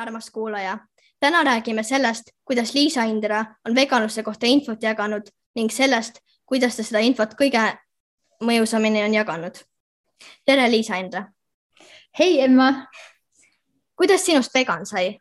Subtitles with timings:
[0.00, 0.78] armas kuulaja.
[1.20, 6.82] täna räägime sellest, kuidas Liisa Indra on veganluse kohta infot jaganud ning sellest, kuidas ta
[6.82, 7.64] seda infot kõige
[8.44, 9.58] mõjusamini on jaganud.
[10.44, 11.24] tere, Liisa Indra.
[12.18, 12.86] hei, Emma.
[13.96, 15.18] kuidas sinust vegan sai?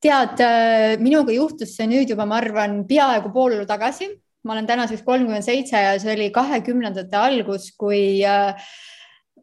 [0.00, 4.08] tead, äh, minuga juhtus see nüüd juba, ma arvan, peaaegu pool elu tagasi.
[4.46, 8.54] ma olen tänaseks kolmkümmend seitse ja see oli kahekümnendate algus, kui äh,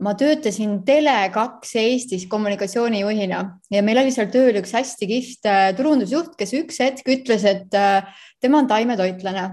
[0.02, 6.34] ma töötasin Tele2 Eestis kommunikatsioonijuhina ja meil oli seal tööl üks hästi kihvt äh, turundusjuht,
[6.40, 8.02] kes üks hetk ütles, et äh,
[8.42, 9.52] tema on taimetoitlane.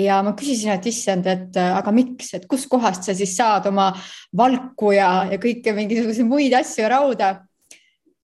[0.00, 3.90] Ja ma küsisin, et issand, et äh, aga miks, et kuskohast sa siis saad oma
[4.36, 7.36] valku ja, ja kõike mingisuguseid muid asju rauda.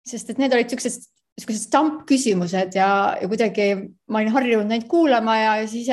[0.08, 1.02] sest et need olid siuksed,
[1.36, 2.90] siuksed stampküsimused ja,
[3.20, 3.74] ja kuidagi
[4.08, 5.90] ma olin harjunud neid kuulama ja siis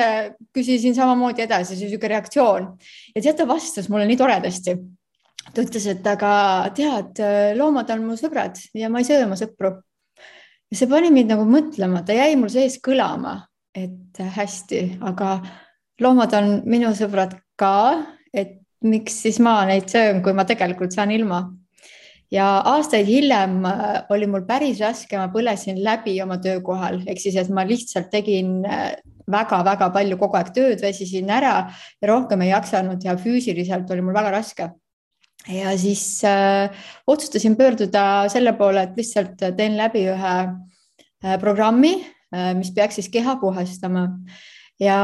[0.56, 2.70] küsisin samamoodi edasi, sihuke reaktsioon.
[3.12, 4.78] Ja tead, ta vastas mulle nii toredasti
[5.54, 6.32] ta ütles, et aga
[6.76, 7.20] tead,
[7.58, 9.76] loomad on mu sõbrad ja ma ei söö oma sõpru.
[10.72, 13.38] see pani mind nagu mõtlema, ta jäi mul sees kõlama,
[13.74, 15.38] et hästi, aga
[16.02, 21.14] loomad on minu sõbrad ka, et miks siis ma neid söön, kui ma tegelikult saan
[21.14, 21.46] ilma.
[22.30, 27.36] ja aastaid hiljem äh, oli mul päris raske, ma põlesin läbi oma töökohal, ehk siis,
[27.38, 28.64] et ma lihtsalt tegin
[29.30, 34.02] väga-väga äh, palju kogu aeg tööd, väsisin ära ja rohkem ei jaksanud ja füüsiliselt oli
[34.02, 34.68] mul väga raske
[35.48, 36.70] ja siis äh,
[37.06, 41.94] otsustasin pöörduda selle poole, et lihtsalt teen läbi ühe äh, programmi
[42.34, 44.08] äh,, mis peaks siis keha puhastama.
[44.80, 44.98] ja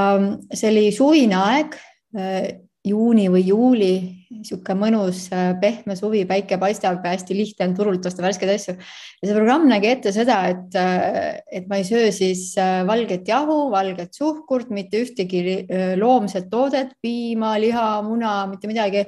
[0.53, 1.79] see oli suvine aeg
[2.19, 3.93] äh,, juuni või juuli,
[4.33, 8.75] niisugune mõnus äh, pehme suvi, päike paistab, hästi lihtne on turult osta värskeid asju.
[8.75, 13.29] ja see programm nägi ette seda, et, äh, et ma ei söö siis äh, valget
[13.29, 15.63] jahu, valget suhkurt, mitte ühtegi
[16.01, 19.07] loomset toodet, piima, liha, muna, mitte midagi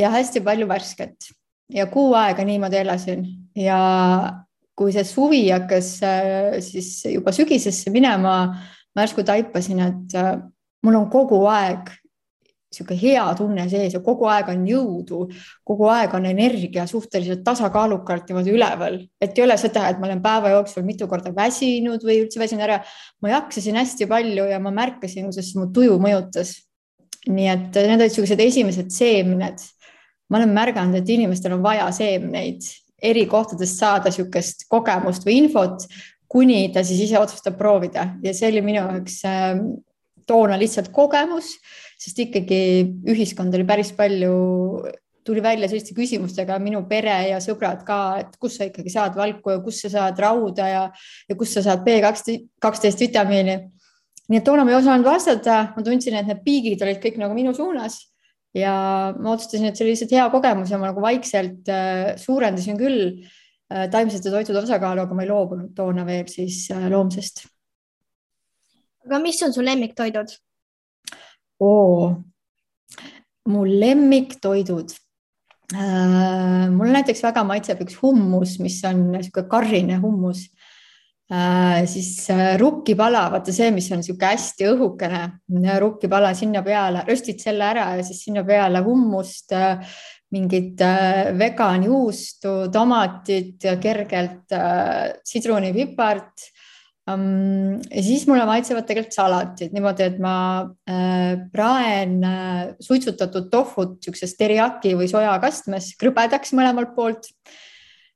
[0.00, 1.30] ja hästi palju värsket.
[1.72, 3.24] Ja kuu aega niimoodi elasin.
[3.56, 3.78] Ja
[4.76, 8.38] kui see suvi hakkas eh, siis juba sügisesse minema,
[8.94, 10.32] ma järsku taipasin, et eh,
[10.84, 11.92] mul on kogu aeg
[12.74, 15.20] niisugune hea tunne sees ja kogu aeg on jõudu,
[15.66, 20.22] kogu aeg on energia suhteliselt tasakaalukalt niimoodi üleval, et ei ole seda, et ma olen
[20.24, 22.80] päeva jooksul mitu korda väsinud või üldse väsinud ära.
[23.22, 26.56] ma jaksasin hästi palju ja ma märkasin, kuidas mu tuju mõjutas
[27.30, 29.62] nii et need olid niisugused esimesed seemned.
[30.30, 32.64] ma olen märganud, et inimestel on vaja seemneid
[33.04, 35.84] eri kohtadest saada niisugust kogemust või infot,
[36.28, 39.52] kuni ta siis ise otsustab proovida ja see oli minu jaoks äh,
[40.26, 41.52] toona lihtsalt kogemus,
[42.00, 42.60] sest ikkagi
[43.12, 44.34] ühiskond oli päris palju
[45.24, 49.54] tuli välja selliste küsimustega, minu pere ja sõbrad ka, et kus sa ikkagi saad valku
[49.54, 50.82] ja kus sa saad rauda ja,
[51.28, 51.96] ja kus sa saad B
[52.60, 53.56] kaksteist vitamiini
[54.30, 57.36] nii et toona ma ei osanud vastata, ma tundsin, et need piigid olid kõik nagu
[57.36, 57.98] minu suunas
[58.56, 58.74] ja
[59.18, 63.00] ma otsustasin, et see oli lihtsalt hea kogemus ja ma nagu vaikselt äh, suurendasin küll
[63.10, 67.44] äh, taimsete toitude osakaalu, aga ma ei loobunud toona veel siis äh, loomsest.
[69.04, 70.36] aga mis on su lemmiktoidud?
[71.66, 72.12] oo,
[73.50, 74.96] mu lemmiktoidud
[75.74, 76.70] äh,.
[76.72, 80.46] mulle näiteks väga maitseb üks hummus, mis on niisugune karrine hummus
[81.32, 87.40] Äh, siis äh, rukkipala, vaata see, mis on niisugune hästi õhukene rukkipala sinna peale, röstid
[87.40, 89.80] selle ära ja siis sinna peale hummust, äh,
[90.34, 90.82] mingit
[91.38, 94.50] vegan juustu, tomatit, kergelt
[95.30, 96.48] sidrunipipart.
[97.08, 100.36] Ähm, ja siis mulle maitsevad tegelikult salatid niimoodi, et ma
[101.54, 102.16] praen
[102.82, 107.63] suitsutatud tohvut niisuguses teriyaki või sojakastmes krõbedaks mõlemalt poolt Äh,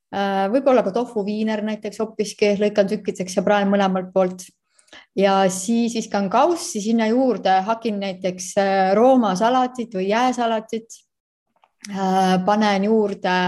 [0.09, 4.47] võib-olla ka tofuviiner näiteks hoopiski lõikan tükkideks ja praen mõlemalt poolt.
[5.17, 11.03] ja siis viskan kaussi sinna juurde, hakin näiteks äh, roomasalatit või jääsalatit.
[11.91, 13.39] Äh, panen juurde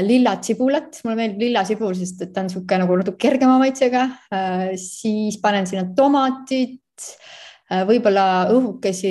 [0.00, 4.06] lillat sibulat, mulle meeldib lilla sibul, sest et ta on niisugune nagu natuke kergema maitsega.
[4.80, 7.39] siis panen sinna tomatit Äh,
[7.70, 9.10] võib-olla õhukesi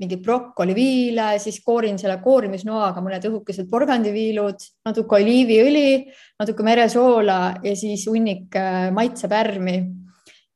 [0.00, 6.02] mingeid brokkoliviile, siis koorin selle koorimisnoaga mõned õhukesed porgandiviilud, natuke oliiviõli,
[6.42, 9.76] natuke meresoola ja siis hunnik äh, maitsepärmi.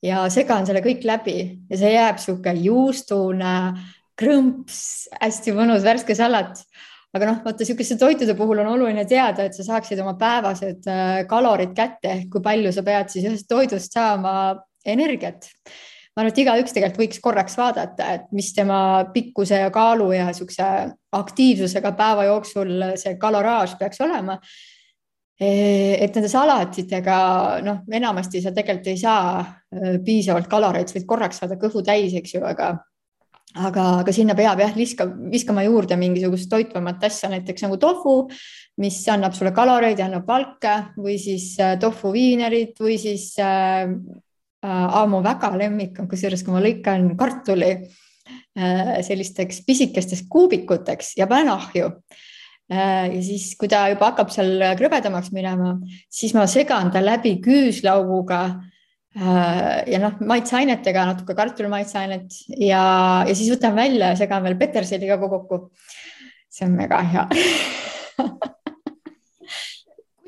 [0.04, 1.38] Ja segan selle kõik läbi
[1.70, 3.54] ja see jääb sihuke juustune,
[4.18, 6.60] krõmps, hästi mõnus värske salat.
[7.16, 11.18] Aga noh, vaata niisuguste toitude puhul on oluline teada, et sa saaksid oma päevased äh,
[11.30, 14.32] kalorid kätte ehk kui palju sa pead siis ühest toidust saama
[14.86, 15.46] energiat
[16.16, 18.78] ma arvan, et igaüks tegelikult võiks korraks vaadata, et mis tema
[19.12, 20.68] pikkuse ja kaalu ja niisuguse
[21.12, 24.38] aktiivsusega päeva jooksul see kaloraaž peaks olema.
[25.36, 27.16] et nende salatitega
[27.60, 32.14] noh, enamasti sa tegelikult ei saa äh, piisavalt kaloreid, sa võid korraks saada kõhu täis,
[32.16, 32.70] eks ju, aga
[33.60, 38.16] aga, aga sinna peab jah, viska, viskama juurde mingisugust toitvamat asja, näiteks nagu tofu,
[38.80, 43.84] mis annab sulle kaloreid ja annab valke või siis äh, tofu viinerid või siis äh,
[44.66, 51.28] äh, mu väga lemmik on, kusjuures kui ma lõikan kartuli äh, sellisteks pisikesteks kuubikuteks ja
[51.30, 51.90] panen ahju
[52.72, 55.76] äh, ja siis, kui ta juba hakkab seal krõbedamaks minema,
[56.10, 58.42] siis ma segan ta läbi küüslauguga
[59.16, 62.82] ja noh, maitseainetega natuke kartuli maitseainet ja,
[63.24, 65.70] ja siis võtan välja ja segan veel peterselliga kokku.
[66.52, 67.24] see on mega hea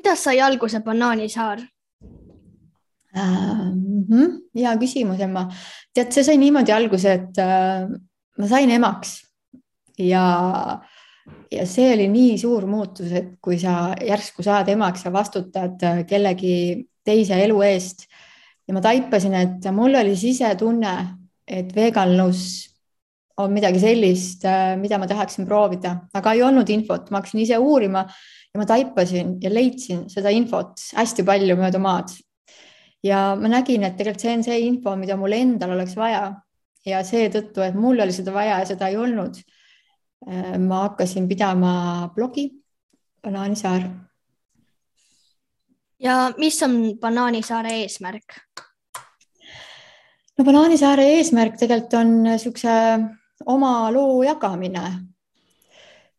[0.09, 1.59] kuidas sai alguse Banaanisaar.
[3.17, 5.47] Hea küsimus, Emma.
[5.95, 7.87] tead, see sai niimoodi alguse, et äh,
[8.37, 9.15] ma sain emaks
[9.99, 10.23] ja,
[11.51, 16.55] ja see oli nii suur muutus, et kui sa järsku saad emaks ja vastutad kellegi
[17.05, 18.05] teise elu eest
[18.69, 20.95] ja ma taipasin, et mul oli sisetunne,
[21.49, 22.69] et veganlus
[23.39, 27.57] on midagi sellist, äh, mida ma tahaksin proovida, aga ei olnud infot, ma hakkasin ise
[27.57, 32.11] uurima ja ma taipasin ja leidsin seda infot hästi palju mööda maad.
[33.03, 36.33] Ja ma nägin, et tegelikult see on see info, mida mul endal oleks vaja
[36.85, 39.39] ja seetõttu, et mul oli seda vaja ja seda ei olnud.
[40.27, 42.49] Äh, ma hakkasin pidama blogi
[43.23, 43.87] Banaanisaar
[45.99, 48.39] ja mis on Banaanisaare eesmärk?
[50.37, 52.75] no Banaanisaare eesmärk tegelikult on niisuguse
[53.45, 54.83] oma loo jagamine.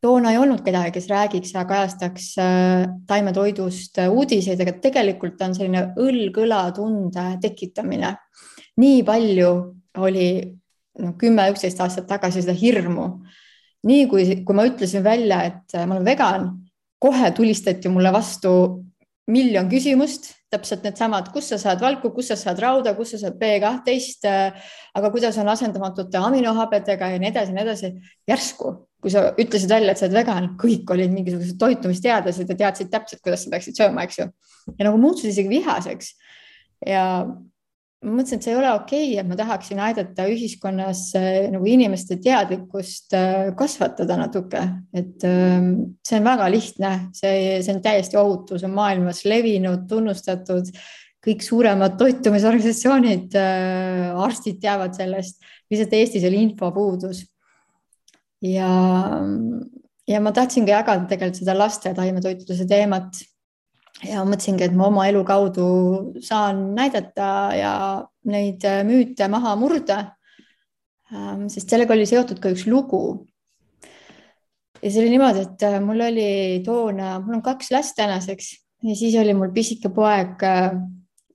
[0.00, 5.84] Toona ei olnud kedagi, kes räägiks ja kajastaks äh, taimetoidust uudiseid, aga tegelikult on selline
[6.00, 8.14] õlg-õla tunde tekitamine.
[8.80, 9.50] nii palju
[10.00, 10.28] oli
[10.98, 13.06] no, kümme, üksteist aastat tagasi seda hirmu.
[13.86, 16.50] nii kui, kui ma ütlesin välja, et ma olen vegan,
[17.00, 18.52] kohe tulistati mulle vastu
[19.30, 23.36] miljon küsimust, täpselt needsamad, kust sa saad valku, kust sa saad rauda, kust sa saad
[23.40, 24.30] B12,
[24.98, 27.92] aga kuidas on asendamatute aminohabedega ja nii edasi ja nii edasi.
[28.30, 32.90] järsku, kui sa ütlesid välja, et sa oled vegan, kõik olid mingisugused toitumisteadlased ja teadsid
[32.90, 34.26] täpselt, kuidas sa peaksid sööma, eks ju.
[34.76, 36.14] ja nagu muutusid isegi vihaseks.
[36.86, 37.04] ja
[38.00, 41.68] ma mõtlesin, et see ei ole okei okay,, et ma tahaksin aidata ühiskonnas äh, nagu
[41.68, 44.62] inimeste teadlikkust äh, kasvatada natuke,
[44.96, 49.84] et ähm, see on väga lihtne, see, see on täiesti ohutu, see on maailmas levinud,
[49.90, 50.72] tunnustatud,
[51.20, 57.26] kõik suuremad toitumisorganisatsioonid, äh, arstid teavad sellest, lihtsalt Eestis oli info puudus.
[58.40, 58.70] ja,
[60.08, 63.20] ja ma tahtsingi jagada tegelikult seda laste taimetoitluse teemat
[64.06, 65.66] ja mõtlesingi, et ma oma elu kaudu
[66.24, 67.74] saan näidata ja
[68.30, 70.00] neid müüte maha murda.
[71.10, 73.26] Ähm, sest sellega oli seotud ka üks lugu.
[74.80, 78.96] ja see oli niimoodi, et äh, mul oli toona, mul on kaks last tänaseks ja
[78.96, 80.70] siis oli mul pisike poeg äh,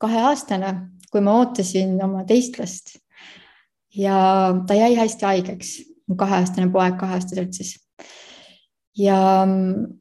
[0.02, 0.72] kaheaastane,
[1.12, 2.98] kui ma ootasin oma teist last.
[3.96, 4.16] ja
[4.68, 5.76] ta jäi hästi haigeks,
[6.18, 7.76] kaheaastane poeg kaheaastaselt siis.
[8.98, 10.00] ja mm,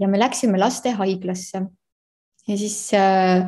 [0.00, 1.64] ja me läksime lastehaiglasse.
[2.48, 3.46] Ja siis äh,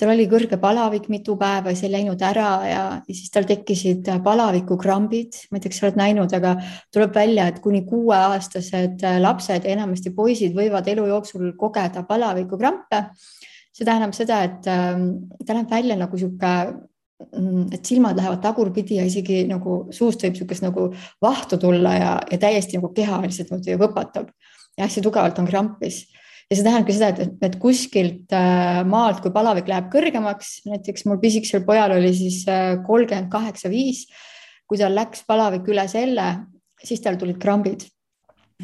[0.00, 4.08] tal oli kõrge palavik mitu päeva see ei läinud ära ja, ja siis tal tekkisid
[4.24, 6.56] palavikukrambid, ma ei tea, kas sa oled näinud, aga
[6.94, 13.04] tuleb välja, et kuni kuueaastased lapsed ja enamasti poisid võivad elu jooksul kogeda palavikukrampe.
[13.74, 14.98] see tähendab seda, et äh,
[15.46, 16.50] ta näeb välja nagu sihuke
[17.30, 20.90] mm, et silmad lähevad tagurpidi ja isegi nagu suust võib niisugust nagu
[21.22, 24.34] vahtu tulla ja, ja täiesti nagu keha lihtsalt niimoodi võpatab
[24.80, 26.04] hästi tugevalt on krampis.
[26.50, 31.20] Ja see tähendabki seda, et, et kuskilt äh, maalt, kui palavik läheb kõrgemaks, näiteks mul
[31.22, 34.04] pisikesel pojal oli siis äh, kolmkümmend kaheksa, viis,
[34.68, 36.28] kui tal läks palavik üle selle,
[36.84, 37.88] siis tal tulid krambid.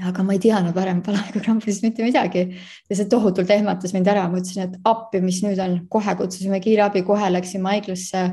[0.06, 2.44] aga ma ei teadnud varem palavikukrambidest mitte midagi.
[2.88, 6.60] Ja see tohutult ehmatas mind ära, ma ütlesin, et appi, mis nüüd on, kohe kutsusime
[6.62, 8.28] kiirabi, kohe läksime haiglasse,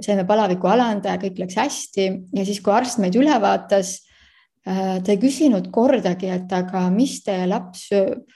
[0.00, 2.08] saime palaviku alandaja, kõik läks hästi.
[2.34, 3.98] Ja siis, kui arst meid üle vaatas
[4.68, 8.26] ta ei küsinud kordagi, et aga mis teie laps sööb.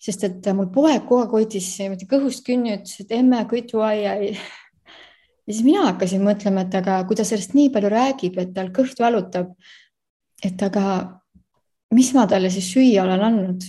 [0.00, 4.30] sest et mul poeg kogu aeg hoidis niimoodi kõhust kinni, ütles, et emme, kõituaia ei.
[5.44, 8.70] ja siis mina hakkasin mõtlema, et aga kui ta sellest nii palju räägib, et tal
[8.72, 9.50] kõht valutab,
[10.40, 10.84] et aga
[11.92, 13.66] mis ma talle siis süüa olen andnud.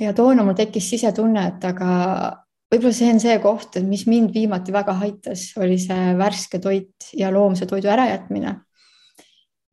[0.00, 1.90] ja toona mul tekkis sisetunne, et aga
[2.70, 7.10] võib-olla see on see koht, et mis mind viimati väga aitas, oli see värske toit
[7.18, 8.54] ja loomse toidu ärajätmine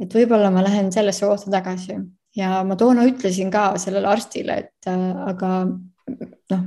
[0.01, 1.99] et võib-olla ma lähen sellesse kohta tagasi
[2.37, 6.65] ja ma toona ütlesin ka sellele arstile, et äh, aga noh,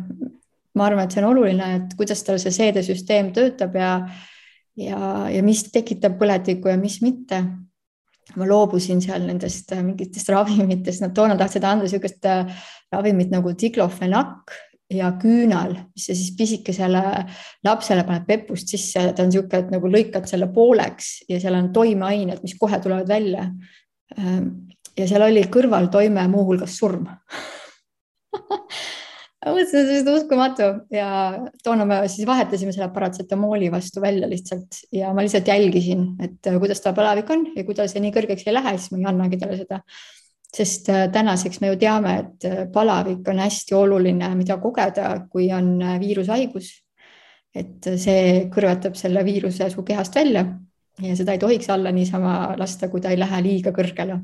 [0.74, 3.96] ma arvan, et see on oluline, et kuidas tal see seedesüsteem töötab ja
[4.80, 4.98] ja,
[5.30, 7.44] ja mis tekitab põletikku ja mis mitte.
[8.40, 12.48] ma loobusin seal nendest äh, mingitest ravimitest, nad toona tahtsid anda niisugust äh,
[12.90, 14.54] ravimit nagu diklofenak
[14.96, 17.02] ja küünal, mis sa siis pisikesele
[17.66, 21.72] lapsele paned pepust sisse, ta on niisugune, et nagu lõikad selle pooleks ja seal on
[21.74, 23.48] toimeained, mis kohe tulevad välja.
[24.18, 24.48] Ehm,
[24.98, 27.08] ja seal oli kõrvaltoime muuhulgas surm
[29.44, 31.08] ma mõtlesin, et see on uskumatu ja
[31.64, 36.80] toona me siis vahetasime selle paratsetamooli vastu välja lihtsalt ja ma lihtsalt jälgisin, et kuidas
[36.84, 39.40] ta palavik on ja kui tal see nii kõrgeks ei lähe, siis ma ei annagi
[39.40, 39.82] talle seda
[40.54, 45.50] sest äh, tänaseks me ju teame, et äh, palavik on hästi oluline, mida kogeda, kui
[45.52, 46.80] on äh, viirushaigus.
[47.54, 50.40] et see kõrvetab selle viiruse su kehast välja
[51.06, 54.16] ja seda ei tohiks alla niisama lasta, kui ta ei lähe liiga kõrgele.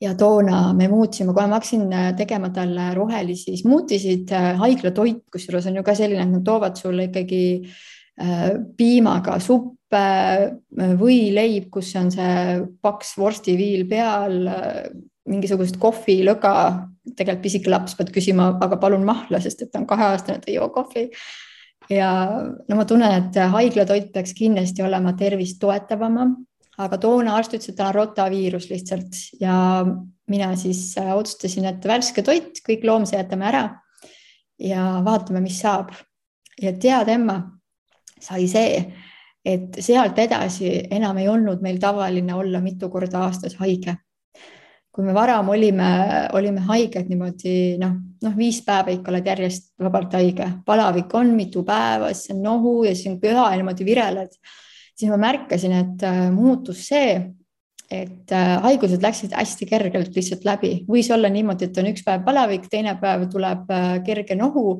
[0.00, 1.88] ja toona me muutsime, kohe ma hakkasin
[2.18, 7.42] tegema talle rohelisi smuutisid, haiglatoit, kusjuures on ju ka selline, et nad toovad sulle ikkagi
[8.76, 9.85] piimaga supp
[11.00, 14.48] võileib, kus on see paks vorstiviil peal,
[15.26, 16.52] mingisugust kohvilõga,
[17.16, 20.58] tegelikult pisike laps pead küsima, aga palun mahla, sest et ta on kaheaastane, ta ei
[20.58, 21.08] joo kohvi.
[21.90, 22.10] ja
[22.68, 26.28] no ma tunnen, et haiglatoit peaks kindlasti olema tervist toetavama,
[26.82, 29.56] aga toona arst ütles, et tal on rotaviirus lihtsalt ja
[30.30, 33.64] mina siis otsustasin, et värske toit, kõik loomse jätame ära
[34.58, 35.92] ja vaatame, mis saab.
[36.62, 37.40] ja tead, Emma,
[38.20, 38.80] sai see
[39.46, 43.96] et sealt edasi enam ei olnud meil tavaline olla mitu korda aastas haige.
[44.96, 45.86] kui me varem olime,
[46.32, 47.90] olime haiged niimoodi noh,
[48.24, 52.72] noh, viis päeva ikka oled järjest vabalt haige, palavik on mitu päeva, siis on nohu
[52.86, 54.32] ja siis on köha ja niimoodi vireled,
[54.96, 57.12] siis ma märkasin, et äh, muutus see,
[57.92, 62.24] et äh, haigused läksid hästi kergelt lihtsalt läbi, võis olla niimoodi, et on üks päev
[62.24, 64.78] palavik, teine päev tuleb äh, kerge nohu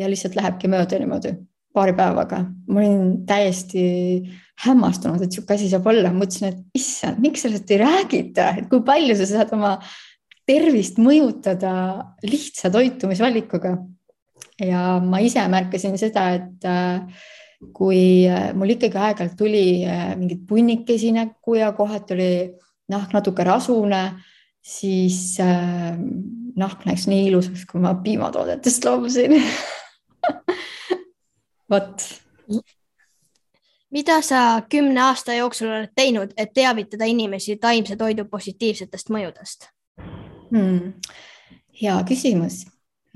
[0.00, 1.36] ja lihtsalt lähebki mööda niimoodi
[1.74, 2.44] paari päevaga.
[2.68, 3.82] ma olin täiesti
[4.64, 8.82] hämmastunud, et sihuke asi saab olla, mõtlesin, et issand, miks sellest ei räägita, et kui
[8.86, 9.76] palju sa saad oma
[10.48, 11.72] tervist mõjutada
[12.26, 13.76] lihtsa toitumisvalikuga.
[14.60, 17.22] ja ma ise märkasin seda, et äh,
[17.76, 22.32] kui äh, mul ikkagi aeg-ajalt tuli äh, mingeid punnikesi näkku ja kohati oli
[22.90, 24.02] nahk natuke rasune,
[24.60, 29.38] siis nahk näeks nii ilusaks, kui ma piimatoodetest loobusin
[31.70, 32.04] vot.
[33.90, 39.70] mida sa kümne aasta jooksul oled teinud, et teavitada inimesi taimse toidu positiivsetest mõjudest
[40.50, 40.92] hmm.?
[41.82, 42.64] hea küsimus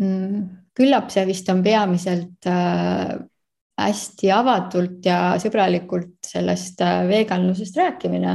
[0.01, 0.49] hmm..
[0.75, 3.15] küllap see vist on peamiselt äh,
[3.81, 8.35] hästi avatult ja sõbralikult sellest äh, veganlusest rääkimine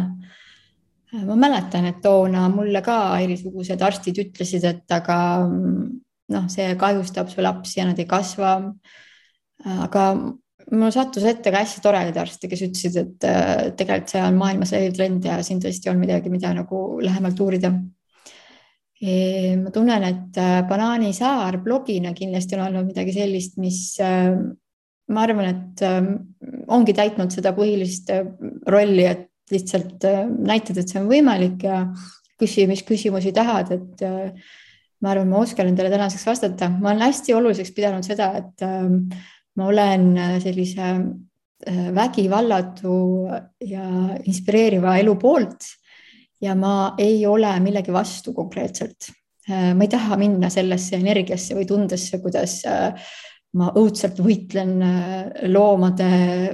[1.26, 5.86] ma mäletan, et toona mulle ka igasugused arstid ütlesid, et aga mm,
[6.36, 8.60] noh, see kahjustab su lapsi ja nad ei kasva
[9.66, 10.04] aga
[10.72, 14.74] mul sattus ette ka hästi toredaid arste, kes ütlesid, et äh, tegelikult see on maailmas
[14.76, 17.74] leviv trend ja siin tõesti on midagi, mida nagu lähemalt uurida.
[19.00, 24.36] ma tunnen, et äh, Banaanisaar blogina kindlasti on olnud midagi sellist, mis äh,
[25.10, 25.82] ma arvan, et
[26.70, 28.12] ongi täitnud seda põhilist
[28.70, 30.04] rolli, et lihtsalt
[30.46, 31.80] näitad, et see on võimalik ja
[32.38, 34.04] küsi, mis küsimusi tahad, et
[35.02, 36.70] ma arvan, ma oskan endale tänaseks vastata.
[36.70, 38.68] ma olen hästi oluliseks pidanud seda, et
[39.58, 42.96] ma olen äh, sellise äh, vägivallatu
[43.66, 43.86] ja
[44.24, 45.68] inspireeriva elu poolt
[46.42, 49.10] ja ma ei ole millegi vastu konkreetselt.
[49.50, 52.62] Äh, ma ei taha minna sellesse energiasse või tundesse, kuidas
[53.58, 54.76] ma õudselt võitlen
[55.50, 56.10] loomade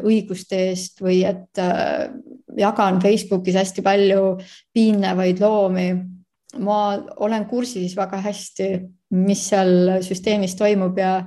[0.07, 1.59] õiguste eest või et
[2.55, 4.37] jagan Facebookis hästi palju
[4.71, 5.89] piinlevaid loomi.
[6.63, 8.67] ma olen kursis väga hästi,
[9.11, 11.17] mis seal süsteemis toimub ja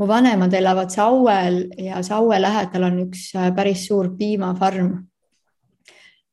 [0.00, 4.94] mu vanemad elavad Sauel ja Saue lähedal on üks äh, päris suur piimafarm,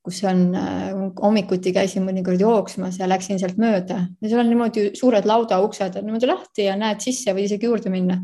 [0.07, 4.89] kus on, äh, hommikuti käisin mõnikord jooksmas ja läksin sealt mööda ja seal on niimoodi
[4.95, 8.21] suured laudauksed on niimoodi lahti ja näed sisse, võid isegi juurde minna.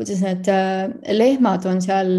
[0.00, 2.16] kuidas need äh, lehmad on seal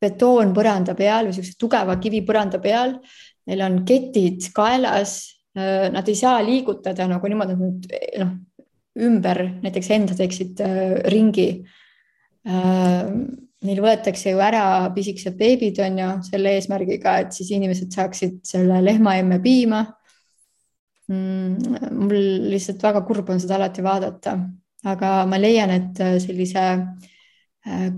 [0.00, 3.00] betoonpõranda peal või niisuguse tugeva kivipõranda peal,
[3.48, 5.22] neil on ketid kaelas,
[5.56, 8.34] nad ei saa liigutada nagu niimoodi, et nad noh,
[8.96, 11.50] ümber näiteks enda teeksid äh, ringi
[12.46, 13.10] äh,.
[13.66, 18.82] Neil võetakse ju ära pisikesed beebid on ju selle eesmärgiga, et siis inimesed saaksid selle
[18.84, 19.80] lehmaemme piima
[21.08, 21.78] mm,.
[21.96, 22.18] mul
[22.52, 24.36] lihtsalt väga kurb on seda alati vaadata,
[24.92, 26.66] aga ma leian, et äh, sellise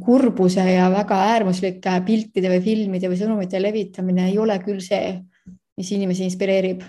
[0.00, 5.18] kurbuse ja väga äärmuslike piltide või filmide või sõnumite levitamine ei ole küll see,
[5.76, 6.86] mis inimesi inspireerib.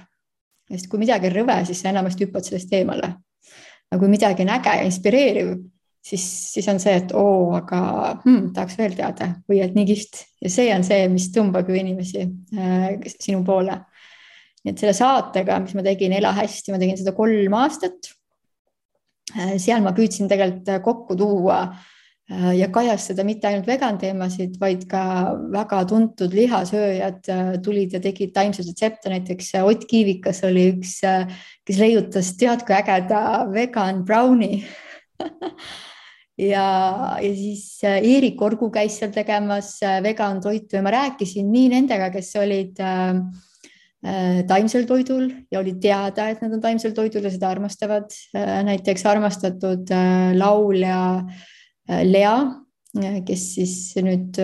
[0.69, 3.09] sest kui midagi on rõve, siis sa enamasti hüppad sellest eemale
[3.89, 5.51] aga kui midagi on äge ja inspireeriv,
[6.05, 7.79] siis, siis on see, et oo, aga
[8.23, 11.79] hmm, tahaks veel teada või et nii kihvt ja see on see, mis tõmbab ju
[11.79, 13.79] inimesi äh, sinu poole.
[14.63, 18.13] nii et selle saatega, mis ma tegin Ela hästi, ma tegin seda kolm aastat.
[19.61, 21.61] seal ma püüdsin tegelikult kokku tuua
[22.29, 25.01] ja kajastada mitte ainult vegan teemasid, vaid ka
[25.49, 27.25] väga tuntud lihasööjad
[27.65, 30.99] tulid ja tegid taimseid retsepte, näiteks Ott Kiivikas oli üks,
[31.65, 34.61] kes leiutas tead kui ägeda vegan brownie
[36.53, 36.67] ja,
[37.17, 42.35] ja siis Eerik Orgu käis seal tegemas vegan toitu ja ma rääkisin nii nendega, kes
[42.37, 43.23] olid äh,
[43.99, 48.13] Äh, taimsel toidul ja oli teada, et nad on taimsel toidul ja seda armastavad.
[48.31, 50.99] Äh, näiteks armastatud äh, laulja
[51.89, 52.33] Lea,
[53.25, 54.37] kes siis nüüd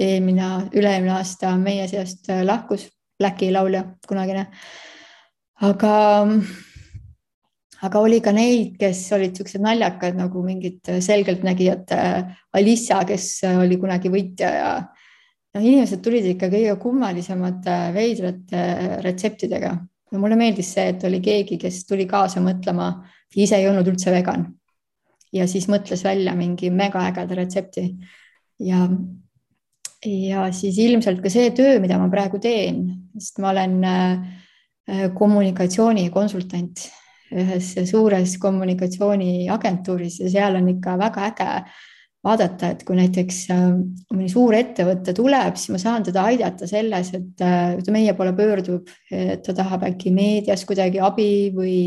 [0.00, 2.88] eelmine, üle-eelmine aasta meie seast lahkus,
[3.20, 4.46] Blacki laulja kunagine.
[5.60, 5.92] aga,
[7.84, 11.92] aga oli ka neid, kes olid siuksed naljakad nagu mingid selgeltnägijad,
[12.56, 18.64] Alissa, kes oli kunagi võitja ja noh, inimesed tulid ikka kõige kummalisemate veidrate
[19.04, 19.74] retseptidega
[20.10, 22.92] ja mulle meeldis see, et oli keegi, kes tuli kaasa mõtlema,
[23.36, 24.48] ise ei olnud üldse vegan.
[25.32, 27.86] Ja siis mõtles välja mingi megaägeda retsepti.
[28.60, 28.84] Ja,
[30.04, 32.86] ja siis ilmselt ka see töö, mida ma praegu teen,
[33.18, 36.88] sest ma olen äh, kommunikatsioonikonsultant
[37.30, 41.50] ühes suures kommunikatsiooniagentuuris ja seal on ikka väga äge
[42.26, 43.68] vaadata, et kui näiteks äh,
[44.12, 48.34] mõni suur ettevõte tuleb, siis ma saan teda aidata selles, et äh, ta meie poole
[48.36, 51.78] pöördub, et ta tahab äkki meedias kuidagi abi või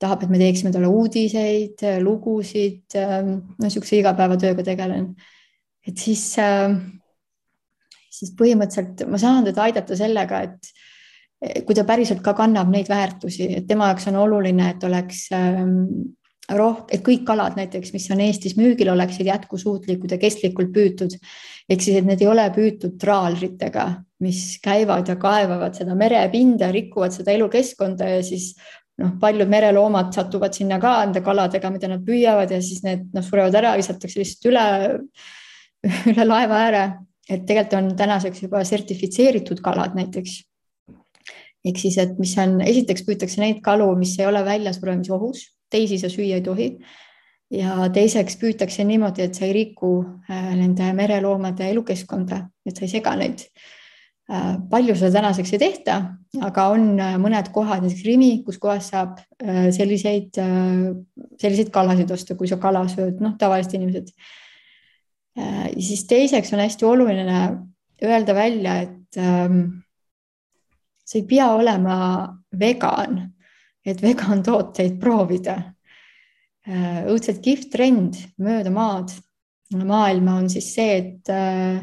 [0.00, 5.10] tahab, et me teeksime talle uudiseid, lugusid, no niisuguse igapäevatööga tegelen.
[5.86, 6.24] et siis,
[8.10, 13.48] siis põhimõtteliselt ma saan teda aidata sellega, et kui ta päriselt ka kannab neid väärtusi,
[13.56, 15.26] et tema jaoks on oluline, et oleks
[16.56, 21.16] roh-, et kõik kalad näiteks, mis on Eestis müügil, oleksid jätkusuutlikud ja kestlikult püütud.
[21.70, 23.86] ehk siis, et need ei ole püütud traalritega,
[24.20, 28.52] mis käivad ja kaevavad seda merepinda, rikuvad seda elukeskkonda ja siis
[29.00, 33.24] noh, paljud mereloomad satuvad sinna ka nende kaladega, mida nad püüavad ja siis need noh,
[33.26, 34.66] surevad ära, visatakse lihtsalt üle,
[36.14, 36.84] üle laeva ääre.
[37.30, 40.40] et tegelikult on tänaseks juba sertifitseeritud kalad näiteks
[41.64, 46.10] ehk siis, et mis on, esiteks püütakse neid kalu, mis ei ole väljasuremisohus teisi sa
[46.10, 46.68] süüa ei tohi.
[47.50, 52.92] ja teiseks püütakse niimoodi, et sa ei riku äh, nende mereloomade elukeskkonda, et sa ei
[52.92, 53.42] sega neid.
[54.30, 55.96] Äh, palju seda tänaseks ei tehta,
[56.46, 59.18] aga on äh, mõned kohad, näiteks Rimi, kus kohas saab
[59.74, 60.36] selliseid,
[61.40, 64.12] selliseid kalasid osta, kui sa kala sööd, noh, tavalised inimesed.
[65.80, 67.40] siis teiseks on hästi oluline
[68.04, 69.62] öelda välja, et ähm,
[71.04, 71.96] sa ei pea olema
[72.52, 73.22] vegan
[73.86, 75.56] et vegan tooteid proovida.
[76.68, 79.12] Äh, õudselt kihvt trend mööda maad,
[79.72, 81.80] maailma on siis see, et äh,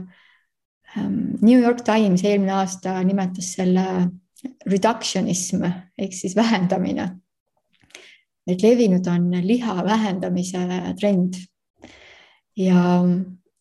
[0.95, 3.84] New York Times eelmine aasta nimetas selle
[4.69, 5.65] reductionism
[5.97, 7.10] ehk siis vähendamine.
[8.47, 10.60] et levinud on liha vähendamise
[11.00, 11.36] trend
[12.56, 13.04] ja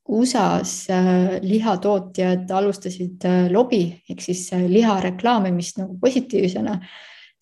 [0.08, 6.78] USA-s äh, lihatootjad alustasid lobi ehk siis liha reklaamimist nagu positiivsena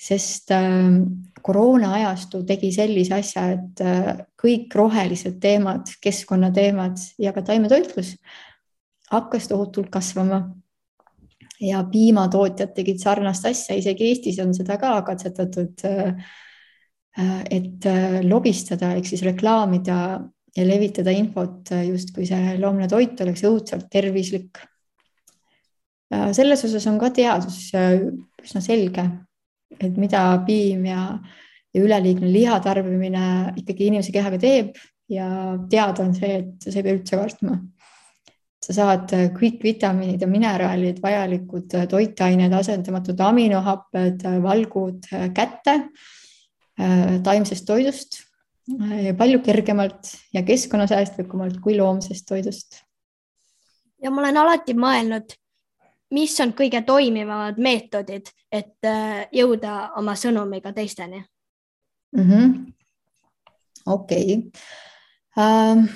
[0.01, 1.03] sest ähm,
[1.43, 8.15] koroona ajastu tegi sellise asja, et äh, kõik rohelised teemad, keskkonnateemad ja ka taimetoitlus
[9.15, 10.43] hakkas tohutult kasvama.
[11.61, 15.85] ja piimatootjad tegid sarnast asja, isegi Eestis on seda ka katsetatud.
[15.87, 16.33] Äh,
[17.19, 17.87] äh, et
[18.27, 19.99] lobistada ehk siis reklaamida
[20.57, 24.59] ja levitada infot, justkui see loomne toit oleks õudselt tervislik.
[26.33, 29.03] selles osas on ka teadus üsna selge
[29.81, 31.05] et mida piim ja,
[31.75, 34.79] ja üleliigne liha tarbimine ikkagi inimese kehaga teeb
[35.11, 35.29] ja
[35.71, 37.59] teada on see, et sa ei pea üldse kartma.
[38.65, 45.75] Sa saad kõik vitamiinid ja mineraalid, vajalikud toitained, asendamatud aminohapped, valgud kätte
[46.81, 48.21] äh, taimsest toidust
[48.73, 52.81] äh, palju kergemalt ja keskkonnasäästlikumalt kui loomsest toidust.
[54.03, 55.37] ja ma olen alati mõelnud,
[56.15, 61.25] mis on kõige toimivamad meetodid, et äh, jõuda oma sõnumiga teisteni
[62.17, 62.59] mm -hmm.?
[63.87, 64.51] okei okay.
[65.37, 65.89] um,.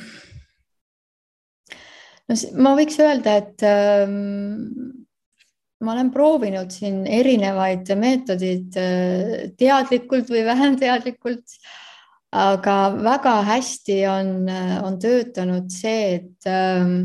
[2.29, 4.17] No ma võiks öelda, et um,
[5.85, 11.57] ma olen proovinud siin erinevaid meetodeid äh, teadlikult või vähem teadlikult,
[12.37, 14.35] aga väga hästi on,
[14.85, 17.01] on töötanud see, et um,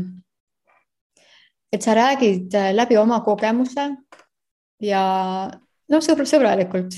[1.74, 3.88] et sa räägid äh, läbi oma kogemuse
[4.84, 5.02] ja
[5.90, 6.96] noh, sõbra, sõbralikult.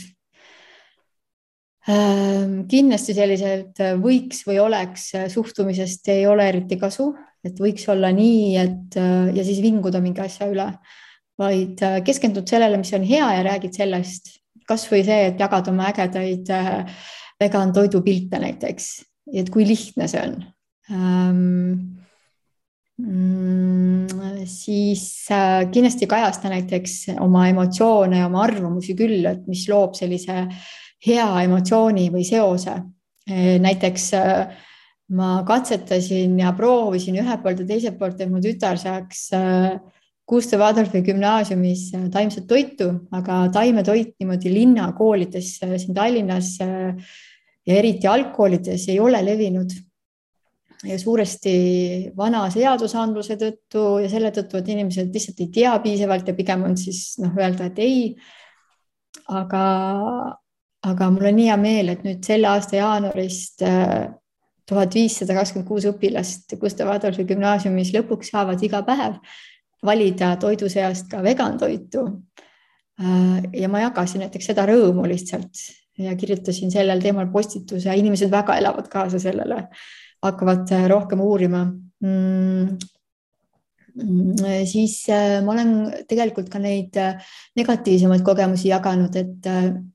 [1.87, 7.12] Ähm, kindlasti selliselt äh, võiks või oleks äh, suhtumisest ei ole eriti kasu,
[7.47, 10.69] et võiks olla nii, et ja siis vinguda mingi asja üle,
[11.39, 14.33] vaid keskendud sellele, mis on hea ja räägid sellest,
[14.67, 16.51] kasvõi see, et jagad oma ägedaid
[17.41, 18.89] vegan toidupilte näiteks,
[19.37, 20.41] et kui lihtne see on.
[20.91, 21.97] Ähm,
[22.97, 24.07] Mm,
[24.49, 30.47] siis äh, kindlasti kajasta näiteks oma emotsioone ja oma arvamusi küll, et mis loob sellise
[31.05, 32.79] hea emotsiooni või seose.
[33.29, 34.65] Äh, näiteks äh,
[35.14, 39.29] ma katsetasin ja proovisin ühelt poolt ja teiselt poolt, et mu tütar saaks
[40.27, 48.99] Gustav Adolfi gümnaasiumis taimset toitu, aga taimetoit niimoodi linnakoolides siin Tallinnas ja eriti algkoolides ei
[49.01, 49.77] ole levinud
[50.85, 51.53] ja suuresti
[52.16, 56.77] vana seadusandluse tõttu ja selle tõttu, et inimesed lihtsalt ei tea piisavalt ja pigem on
[56.79, 58.01] siis noh, öelda, et ei.
[59.33, 59.62] aga,
[60.87, 64.11] aga mul on nii hea meel, et nüüd selle aasta jaanuarist äh,
[64.67, 69.21] tuhat viissada kakskümmend kuus õpilast Gustav Adolfi gümnaasiumis lõpuks saavad iga päev
[69.87, 72.07] valida toidu seast ka vegan toitu.
[72.97, 75.67] Äh, ja ma jagasin näiteks seda rõõmu lihtsalt
[76.01, 79.67] ja kirjutasin sellel teemal postituse inimesed väga elavad kaasa sellele
[80.25, 82.79] hakkavad äh, rohkem uurima mm,
[84.01, 85.71] mm siis äh, ma olen
[86.09, 86.97] tegelikult ka neid
[87.57, 89.47] negatiivsemaid kogemusi jaganud, et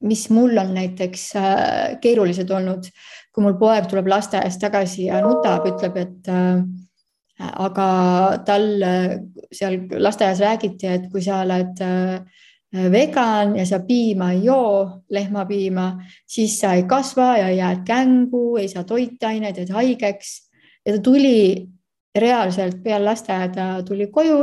[0.06, 1.26] mis mul on näiteks
[2.02, 2.90] keerulised olnud,
[3.32, 6.32] kui mul poeg tuleb lasteaiast tagasi ja nutab, ütleb, et
[7.42, 7.88] aga
[8.46, 8.66] tal
[9.52, 11.80] seal lasteaias räägiti, et kui sa oled
[12.76, 18.56] Äh, vegan ja sa piima ei joo, lehmapiima, siis sa ei kasva ja jääd kängu,
[18.58, 20.52] ei saa toitaineid, jääd haigeks.
[20.86, 21.68] ja ta tuli
[22.16, 24.40] reaalselt peale lasteaeda, tuli koju,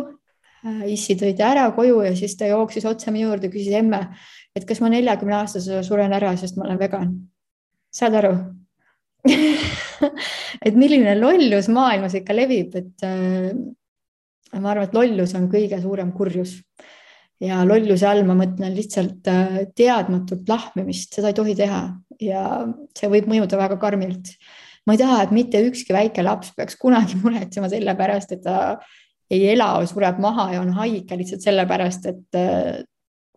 [0.66, 4.02] äh, issi tõi ta ära koju ja siis ta jooksis otse minu juurde, küsis emme,
[4.54, 7.16] et kas ma neljakümne aastasena suren ära, sest ma olen vegan.
[7.90, 8.36] saad aru
[10.66, 13.50] et milline lollus maailmas ikka levib, et äh,
[14.58, 16.58] ma arvan, et lollus on kõige suurem kurjus
[17.42, 21.82] ja lolluse all ma mõtlen lihtsalt äh, teadmatut lahmimist, seda ei tohi teha
[22.22, 22.44] ja
[22.98, 24.34] see võib mõjuda väga karmilt.
[24.86, 28.78] ma ei taha, et mitte ükski väike laps peaks kunagi muretsema selle pärast, et ta
[29.30, 32.78] ei ela sureb maha ja on haige lihtsalt sellepärast, et äh,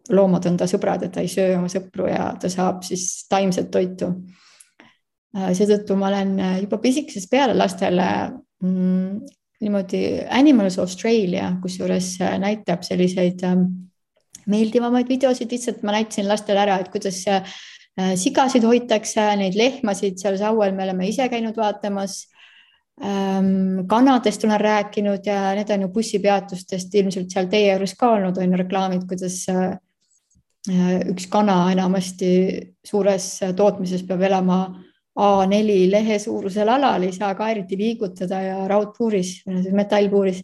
[0.10, 3.70] loomad on ta sõbrad, et ta ei söö oma sõpru ja ta saab siis taimset
[3.72, 4.10] toitu.
[5.38, 6.34] Äh, seetõttu ma olen
[6.65, 8.08] juba pisikesest peale lastele
[8.63, 9.22] mm,
[9.62, 10.02] niimoodi
[10.34, 13.67] Animals Australia, kusjuures näitab selliseid ähm,
[14.50, 17.46] meeldivamaid videosid, lihtsalt ma näitasin lastele ära, et kuidas äh,
[18.20, 22.26] sigasid hoitakse, neid lehmasid seal sauel me oleme ise käinud vaatamas.
[23.02, 28.38] Ähm, kanadest olen rääkinud ja need on ju bussipeatustest ilmselt seal teie juures ka olnud
[28.38, 29.72] on ju reklaamid, kuidas äh,
[31.10, 32.30] üks kana enamasti
[32.86, 34.60] suures tootmises peab elama
[35.19, 39.41] A4 lehe suurusel alal, ei saa ka eriti liigutada ja raudpuuris,
[39.76, 40.43] metallpuuris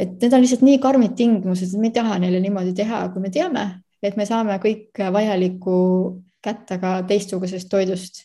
[0.00, 3.22] et need on lihtsalt nii karmid tingimused, et me ei taha neile niimoodi teha, kui
[3.24, 3.66] me teame,
[4.02, 5.74] et me saame kõik vajalikku
[6.44, 8.24] kätte ka teistsugusest toidust.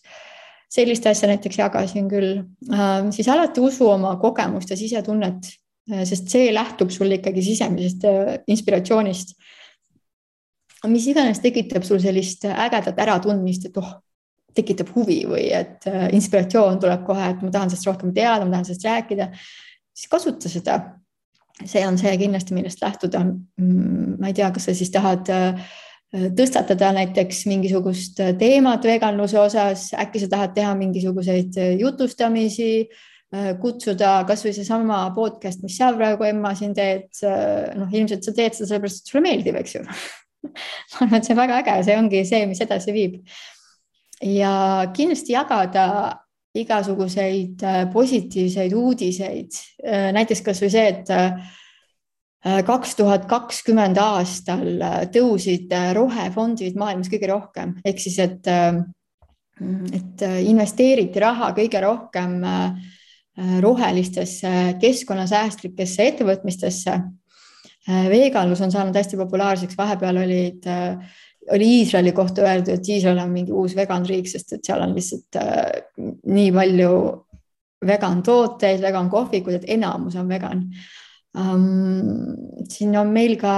[0.76, 2.40] sellist asja näiteks jagasin küll
[2.74, 5.52] äh,, siis alati usu oma kogemust ja sisetunnet,
[5.92, 9.36] äh, sest see lähtub sul ikkagi sisemisest äh, inspiratsioonist.
[10.88, 13.94] mis iganes tekitab sul sellist ägedat äratundmist, et oh,
[14.56, 18.58] tekitab huvi või et äh, inspiratsioon tuleb kohe, et ma tahan sellest rohkem teada, ma
[18.58, 19.32] tahan sellest rääkida,
[19.96, 20.80] siis kasuta seda
[21.64, 23.22] see on see kindlasti, millest lähtuda.
[23.62, 25.68] Mm, ma ei tea, kas sa siis tahad äh,
[26.36, 32.88] tõstatada näiteks mingisugust teemat veganluse osas, äkki sa tahad teha mingisuguseid jutustamisi,
[33.36, 37.10] äh, kutsuda kasvõi seesama podcast, mis sa praegu, Emma, siin teed.
[37.24, 39.86] Äh, noh, ilmselt sa teed seda sellepärast, et sulle meeldib, eks ju
[40.46, 43.22] ma arvan, et see on väga äge, see ongi see, mis edasi viib.
[44.24, 45.86] Ja kindlasti jagada
[46.56, 55.72] igasuguseid äh, positiivseid uudiseid, äh, näiteks kasvõi see, et äh, kaks tuhat kakskümmend aastal tõusid
[55.98, 58.46] rohefondid maailmas kõige rohkem, ehk siis, et,
[59.98, 62.36] et investeeriti raha kõige rohkem
[63.66, 67.00] rohelistesse keskkonnasäästlikesse ettevõtmistesse.
[68.14, 70.70] veganlus on saanud hästi populaarseks, vahepeal olid
[71.52, 74.96] oli Iisraeli kohta öeldud, et Iisrael on mingi uus vegan riik, sest et seal on
[74.96, 75.84] lihtsalt äh,
[76.26, 76.92] nii palju
[77.86, 80.64] vegan tooteid, vegan kohvikuid, et enamus on vegan
[81.38, 82.64] um,.
[82.72, 83.56] siin on meil ka,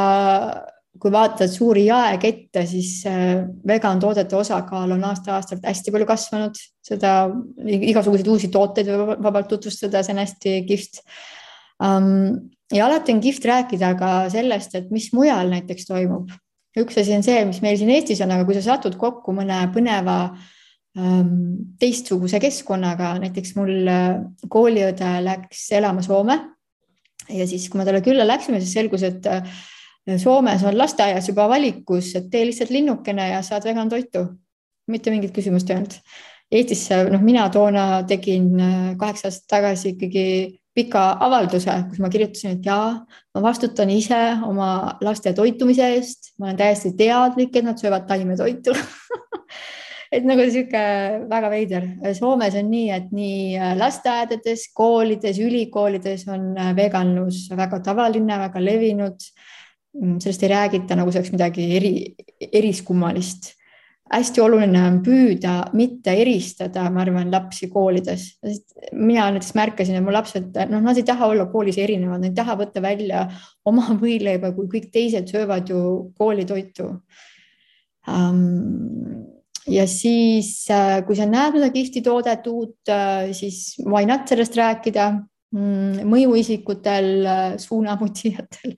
[1.00, 7.14] kui vaatad suuri jaekette, siis äh, vegan toodete osakaal on aasta-aastalt hästi palju kasvanud, seda
[7.64, 11.02] igasuguseid uusi tooteid võib vabalt tutvustada, see on hästi kihvt
[11.84, 12.52] um,.
[12.74, 16.36] ja alati on kihvt rääkida ka sellest, et mis mujal näiteks toimub
[16.82, 19.60] üks asi on see, mis meil siin Eestis on, aga kui sa satud kokku mõne
[19.74, 20.18] põneva
[20.98, 21.32] ähm,
[21.82, 24.20] teistsuguse keskkonnaga, näiteks mul äh,
[24.52, 26.38] kooliõde läks elama Soome
[27.34, 29.58] ja siis, kui me talle külla läksime, siis selgus, et äh,
[30.22, 34.28] Soomes on lasteaias juba valikus, et tee lihtsalt linnukene ja saad vegan toitu.
[34.88, 35.98] mitte mingit küsimust ei olnud
[36.48, 38.54] Eestisse, noh, mina toona tegin
[38.96, 40.24] kaheksa aastat tagasi ikkagi
[40.78, 42.92] pika avalduse, kus ma kirjutasin, et jaa,
[43.34, 44.70] ma vastutan ise oma
[45.02, 48.76] laste toitumise eest, ma olen täiesti teadlik, et nad söövad taimetoitu
[50.16, 50.84] et nagu sihuke
[51.30, 51.88] väga veider.
[52.18, 59.30] Soomes on nii, et nii lasteaedades, koolides, ülikoolides on veganlus väga tavaline, väga levinud.
[60.22, 61.94] sellest ei räägita nagu see oleks midagi eri,
[62.54, 63.57] eriskummalist
[64.12, 68.28] hästi oluline on püüda mitte eristada, ma arvan, lapsi koolides.
[68.94, 72.36] mina näiteks märkasin, et mu lapsed, noh, nad ei taha olla koolis erinevad, nad ei
[72.38, 73.28] taha võtta välja
[73.66, 75.82] oma võileiba, kui kõik teised söövad ju
[76.18, 76.92] koolitoitu
[78.08, 79.28] um,
[79.68, 84.56] ja siis, äh, kui sa näed midagi kihvti toodet, uut, äh, siis why not sellest
[84.58, 85.12] rääkida.
[85.56, 88.74] Mm, mõjuisikutel, äh, suunamutijatel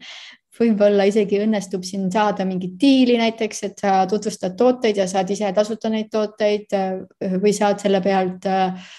[0.60, 5.52] võib-olla isegi õnnestub siin saada mingit diili näiteks, et sa tutvustad tooteid ja saad ise
[5.56, 8.90] tasuta neid tooteid äh, või saad selle pealt äh,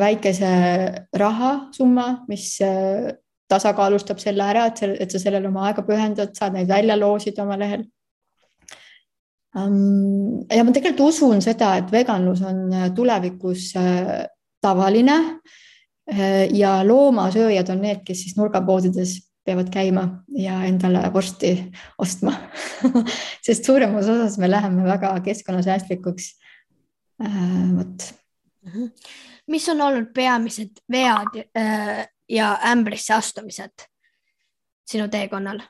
[0.00, 0.50] väikese
[1.14, 3.12] rahasumma, mis äh,
[3.50, 7.58] tasakaalustab selle ära, et, et sa sellele oma aega pühendad, saad neid välja loosida oma
[7.60, 7.86] lehel.
[9.56, 13.70] ja ma tegelikult usun seda, et veganlus on tulevikus
[14.60, 15.14] tavaline
[16.52, 19.14] ja loomasööjad on need, kes siis nurgapoodides
[19.46, 20.04] peavad käima
[20.34, 21.52] ja endale vorsti
[22.02, 22.34] ostma
[23.46, 26.30] sest suuremas osas me läheme väga keskkonnasäästlikuks
[27.22, 27.76] äh,.
[27.76, 28.10] vot.
[28.66, 28.86] Mhm.
[29.46, 33.86] mis on olnud peamised vead äh, ja ämbrisse astumised
[34.86, 35.62] sinu teekonnal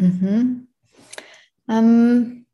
[0.00, 0.12] mm?
[0.20, 0.66] -hmm.
[1.70, 2.44] Um,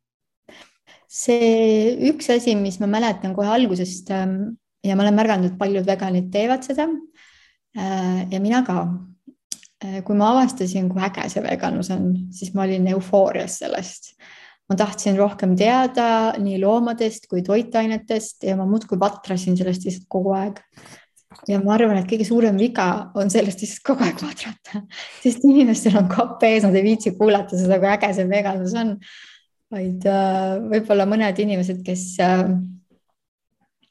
[1.09, 5.87] see üks asi, mis ma mäletan kohe algusest um, ja ma olen märganud, et paljud
[5.87, 8.21] veganid teevad seda uh,.
[8.31, 9.16] ja mina ka Äh,
[10.07, 14.15] kui ma avastasin, kui äge see veganlus on, siis ma olin eufoorias sellest.
[14.67, 20.33] ma tahtsin rohkem teada nii loomadest kui toitainetest ja ma muudkui vatrasin sellest lihtsalt kogu
[20.35, 20.59] aeg.
[21.49, 24.83] ja ma arvan, et kõige suurem viga on sellest lihtsalt kogu aeg vadrata,
[25.25, 28.97] sest inimestel on kapp ees, nad ei viitsi kuulata seda, kui äge see veganlus on.
[29.73, 32.47] vaid äh, võib-olla mõned inimesed, kes äh,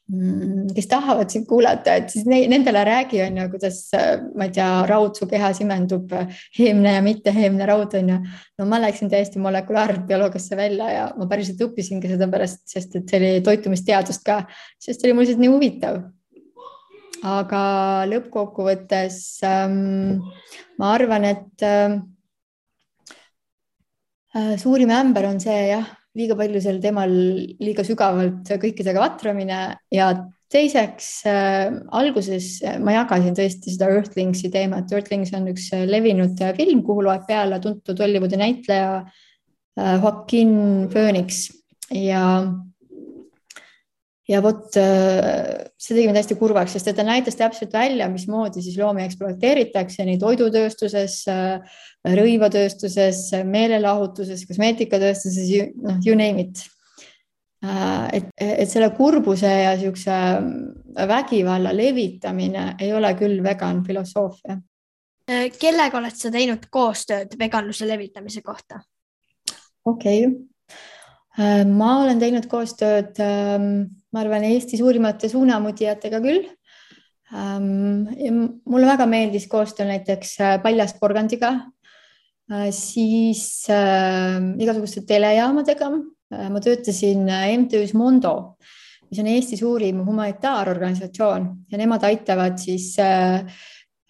[0.06, 3.78] kes tahavad sind kuulata, et siis ne, nendele räägi, on ju, kuidas
[4.38, 6.12] ma ei tea, raud su kehas imendub,
[6.58, 8.18] heemne ja mitteheemne raud on ju.
[8.58, 13.18] no ma läksin täiesti molekulaarbioloogiasse välja ja ma päriselt õppisingi seda pärast, sest et see
[13.18, 14.44] oli toitumisteadust ka,
[14.78, 16.00] sest see oli mul lihtsalt nii huvitav.
[17.26, 17.60] aga
[18.06, 20.22] lõppkokkuvõttes ähm,
[20.78, 21.98] ma arvan, et ähm,
[24.36, 29.60] äh, suurim ämber on see jah liiga palju sel teemal liiga sügavalt kõikidega vatramine
[29.92, 30.10] ja
[30.52, 34.92] teiseks äh, alguses ma jagasin tõesti seda Earthlingsi teemat.
[34.94, 41.48] Earthlings on üks levinud film, kuhu loeb peale tuntud Hollywoodi näitleja äh, Joaquin Phoenix
[41.92, 42.22] ja
[44.26, 48.62] ja vot äh, see tegi mind hästi kurvaks, sest et ta näitas täpselt välja, mismoodi
[48.64, 55.50] siis loomi ekspluateeritakse nii toidutööstuses, äh, rõivatööstuses, meelelahutuses, kosmeetikatööstuses,
[55.82, 56.64] noh, you name it.
[57.64, 64.58] Äh, et, et selle kurbuse ja niisuguse vägivalla levitamine ei ole küll vegan filosoofia.
[65.58, 68.78] kellega oled sa teinud koostööd veganluse levitamise kohta?
[69.84, 76.46] okei okay., ma olen teinud koostööd ähm, ma arvan, Eesti suurimate suunamudijatega küll
[77.36, 78.06] ähm,.
[78.64, 81.64] mulle väga meeldis koostöö näiteks äh, Paljasporgandiga äh,,
[82.70, 85.88] siis äh, igasuguste telejaamadega
[86.32, 86.50] äh,.
[86.50, 88.56] ma töötasin äh, MTÜ-s Mondo,
[89.10, 93.42] mis on Eesti suurim humanitaarorganisatsioon ja nemad aitavad siis äh,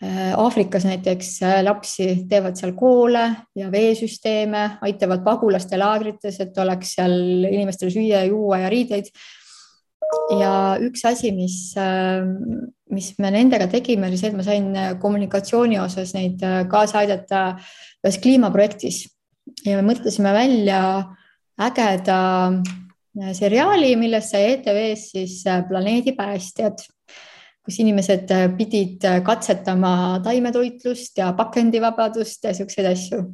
[0.02, 3.24] äh Aafrikas näiteks lapsi, teevad seal koole
[3.56, 7.16] ja veesüsteeme, aitavad pagulaste laagrites, et oleks seal
[7.48, 9.08] inimestel süüa, juua ja riideid
[10.40, 12.32] ja üks asi, mis, ähm,
[12.92, 17.02] mis me nendega tegime, oli see, et ma sain äh, kommunikatsiooni osas neid äh, kaasa
[17.02, 17.44] aidata
[18.04, 19.04] ühes kliimaprojektis.
[19.66, 20.80] Ja me mõtlesime välja
[21.62, 22.18] ägeda
[22.50, 25.38] äh, seriaali, millest sai ETV-s siis
[25.68, 26.82] Planeedi päästjad,
[27.66, 33.24] kus inimesed pidid katsetama taimetoitlust ja pakendivabadust ja siukseid asju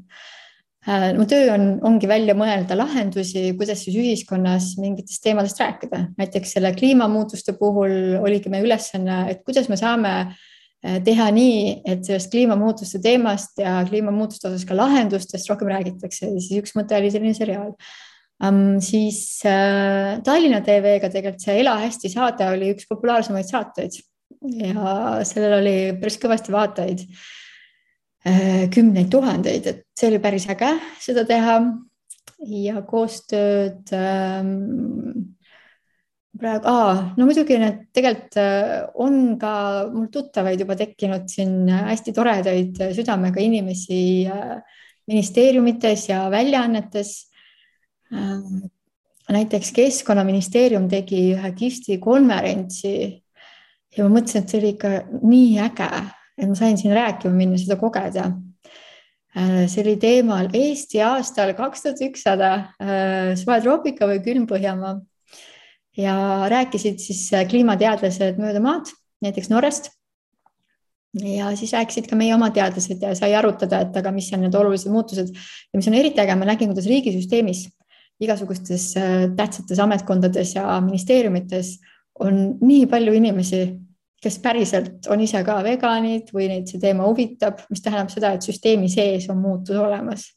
[1.16, 6.72] mu töö on, ongi välja mõelda lahendusi, kuidas siis ühiskonnas mingitest teemadest rääkida, näiteks selle
[6.74, 12.98] kliimamuutuste puhul oligi meie ülesanne, et kuidas me saame äh, teha nii, et sellest kliimamuutuste
[13.02, 17.76] teemast ja kliimamuutuste osas ka lahendustest rohkem räägitakse, siis üks mõte oli selline seriaal.
[18.42, 18.80] Um,.
[18.82, 24.00] siis äh, Tallinna TV-ga tegelikult see Ela hästi saade oli üks populaarsemaid saateid.
[24.42, 27.06] Ja sellel oli päris kõvasti vaatajaid.
[27.06, 27.41] Äh,
[28.22, 31.60] kümneid tuhandeid, et see oli päris äge seda teha.
[32.42, 34.48] Ja koostööd ähm,
[36.34, 36.72] praegu,
[37.14, 38.38] no muidugi need tegelikult
[38.98, 39.52] on ka
[39.92, 44.00] mul tuttavaid juba tekkinud siin hästi toredaid südamega inimesi
[45.06, 47.12] ministeeriumites ja väljaannetes.
[49.32, 52.96] Näiteks Keskkonnaministeerium tegi ühe kihvti konverentsi
[53.96, 54.90] ja ma mõtlesin, et see oli ikka
[55.22, 55.88] nii äge,
[56.42, 58.26] et ma sain siin rääkima minna, seda kogeda.
[59.32, 62.52] Äh, see oli teemal Eesti aastal kaks tuhat ükssada,
[62.82, 65.00] äh, soe troopika või külm Põhjamaa.
[65.96, 66.14] ja
[66.48, 68.92] rääkisid siis äh, kliimateadlased mööda maad,
[69.24, 69.90] näiteks Norrast.
[71.12, 74.54] ja siis rääkisid ka meie oma teadlased ja sai arutada, et aga mis on need
[74.54, 77.66] olulised muutused ja mis on eriti äge, ma nägin, kuidas riigisüsteemis
[78.20, 78.94] igasugustes
[79.36, 81.74] tähtsates ametkondades ja ministeeriumites
[82.20, 83.62] on nii palju inimesi,
[84.22, 88.46] kes päriselt on ise ka veganid või neid see teema huvitab, mis tähendab seda, et
[88.46, 90.28] süsteemi sees on muutus olemas.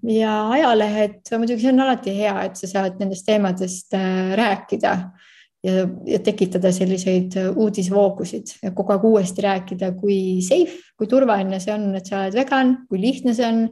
[0.00, 4.94] Ja ajalehed, muidugi see on alati hea, et sa saad nendest teemadest äh, rääkida
[5.66, 5.74] ja,
[6.08, 11.90] ja tekitada selliseid uudisvoogusid ja kogu aeg uuesti rääkida, kui safe, kui turvaline see on,
[12.00, 13.66] et sa oled vegan, kui lihtne see on,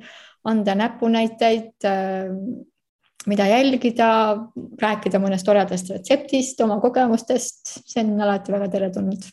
[0.49, 2.29] anda näpunäiteid äh,
[3.29, 4.11] mida jälgida,
[4.81, 9.29] rääkida mõnest toredast retseptist, oma kogemustest, see on alati väga teretulnud.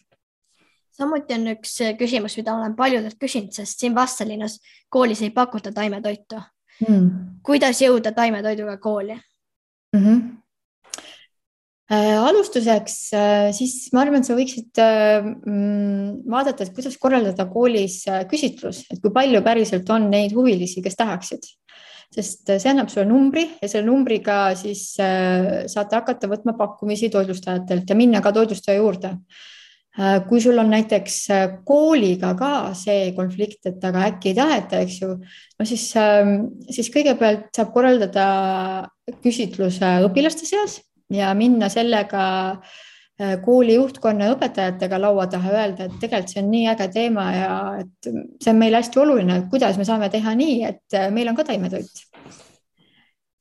[0.96, 6.40] samuti on üks küsimus, mida olen paljudelt küsinud, sest siin Vastseliinas koolis ei pakuta taimetoitu
[6.86, 7.12] hmm..
[7.44, 10.02] kuidas jõuda taimetoiduga kooli mm?
[10.02, 10.26] -hmm.
[11.86, 17.46] Äh, alustuseks äh, siis ma arvan, et sa võiksid äh, mm, vaadata, et kuidas korraldada
[17.46, 18.00] koolis
[18.32, 21.46] küsitlus, et kui palju päriselt on neid huvilisi, kes tahaksid
[22.14, 27.90] sest see annab sulle numbri ja selle numbriga siis äh, saate hakata võtma pakkumisi toitlustajatelt
[27.90, 29.16] ja minna ka toitlustaja juurde.
[29.96, 34.82] Äh, kui sul on näiteks äh, kooliga ka see konflikt, et aga äkki ei taheta,
[34.84, 35.14] eks ju,
[35.60, 38.26] no siis, ähm, siis kõigepealt saab korraldada
[39.24, 40.82] küsitluse õpilaste seas
[41.14, 42.26] ja minna sellega
[42.58, 42.84] äh, Äh,
[43.46, 47.54] kooli juhtkonna ja õpetajatega laua taha öelda, et tegelikult see on nii äge teema ja
[47.80, 48.10] et
[48.44, 51.38] see on meile hästi oluline, et kuidas me saame teha nii, et äh, meil on
[51.38, 52.04] ka taimetoit.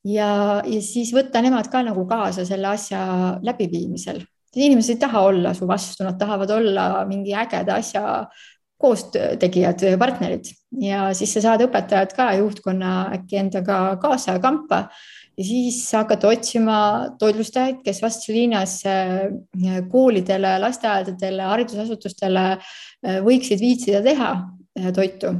[0.07, 0.29] ja,
[0.63, 3.01] ja siis võtta nemad ka nagu kaasa selle asja
[3.43, 4.23] läbiviimisel.
[4.55, 8.29] inimesed ei taha olla su vastu, nad tahavad olla mingi ägeda asja
[8.79, 10.47] koostegijad, partnerid
[10.79, 14.85] ja siis sa saad õpetajad ka juhtkonna äkki endaga kaasa kampa
[15.37, 16.77] ja siis hakata otsima
[17.19, 24.31] toitlustajaid, kes vastslinnas äh, koolidele, lasteaedadele, haridusasutustele äh, võiksid viitsida teha
[24.79, 25.33] äh, toitu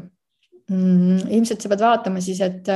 [0.69, 1.25] mm,.
[1.37, 2.71] ilmselt sa pead vaatama siis, et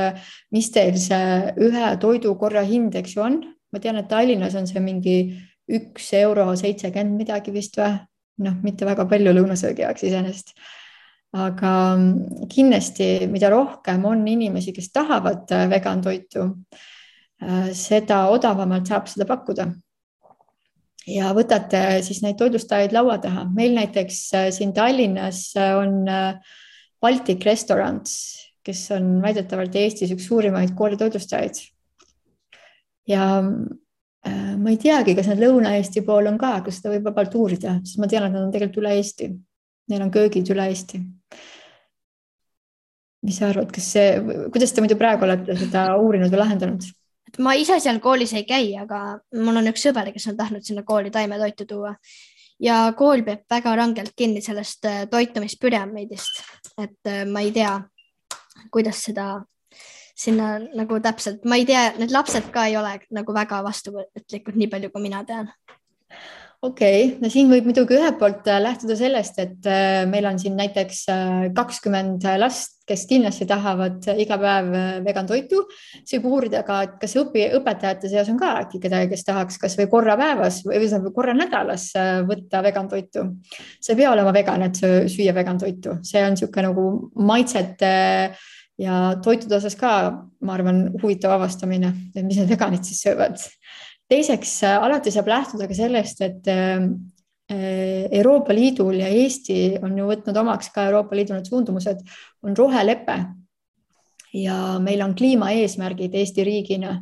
[0.54, 3.40] mis teil see ühe toidukorra hind, eks ju, on.
[3.70, 5.16] ma tean, et Tallinnas on see mingi
[5.70, 7.92] üks euro seitsekümmend midagi vist või
[8.46, 10.56] noh, mitte väga palju lõunasöögi jaoks iseenesest
[11.36, 16.48] aga mm, kindlasti, mida rohkem on inimesi, kes tahavad vegan toitu,
[17.76, 19.70] seda odavamalt saab seda pakkuda.
[21.10, 26.04] ja võtate siis neid toitlustajaid laua taha, meil näiteks äh, siin Tallinnas äh, on
[27.00, 28.12] Baltic Restaurants,
[28.62, 31.62] kes on väidetavalt Eestis üks suurimaid koolitoitlustajaid.
[33.08, 33.24] ja
[34.60, 38.00] ma ei teagi, kas nad Lõuna-Eesti pool on ka, aga seda võib vabalt uurida, sest
[38.02, 39.30] ma tean, et nad on tegelikult üle Eesti.
[39.90, 41.00] Neil on köögid üle Eesti.
[43.20, 44.12] mis sa arvad, kas see,
[44.52, 46.86] kuidas te muidu praegu olete seda uurinud või lahendanud?
[47.40, 50.84] Ma ise seal koolis ei käi, aga mul on üks sõber, kes on tahtnud sinna
[50.86, 51.94] kooli taimetoitu tuua.
[52.60, 56.42] Ja kool peab väga rangelt kinni sellest äh, toitumispüramiidist,
[56.76, 57.78] et äh, ma ei tea,
[58.72, 59.30] kuidas seda
[60.20, 64.68] sinna nagu täpselt, ma ei tea, need lapsed ka ei ole nagu väga vastuvõtlikud, nii
[64.68, 65.48] palju kui mina tean
[66.62, 70.36] okei okay., no siin võib muidugi ühelt poolt äh, lähtuda sellest, et äh, meil on
[70.40, 74.68] siin näiteks äh, kakskümmend last, kes kindlasti tahavad iga päev
[75.06, 75.62] vegan toitu.
[76.02, 79.60] siis võib uurida ka, et kas õpi, õpetajate seas on ka äkki kedagi, kes tahaks
[79.62, 81.86] kasvõi korra päevas või ühesõnaga korra nädalas
[82.28, 83.24] võtta vegan toitu.
[83.80, 87.94] sa ei pea olema vegan, et süüa vegan toitu, see on niisugune nagu maitsete
[88.80, 89.94] ja toitude osas ka,
[90.42, 93.38] ma arvan, huvitav avastamine, et mis need veganid siis söövad
[94.10, 96.78] teiseks, äh, alati saab lähtuda ka sellest, et äh,
[97.50, 102.04] Euroopa Liidul ja Eesti on ju võtnud omaks ka Euroopa Liidu need suundumused,
[102.46, 103.18] on rohelepe.
[104.30, 106.92] ja meil on kliimaeesmärgid Eesti riigina.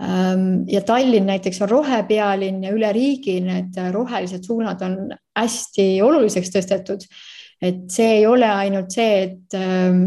[0.00, 6.52] Ähm, ja Tallinn näiteks on rohepealinn ja üle riigi need rohelised suunad on hästi oluliseks
[6.52, 7.08] tõstetud
[7.60, 10.04] et see ei ole ainult see, et ähm,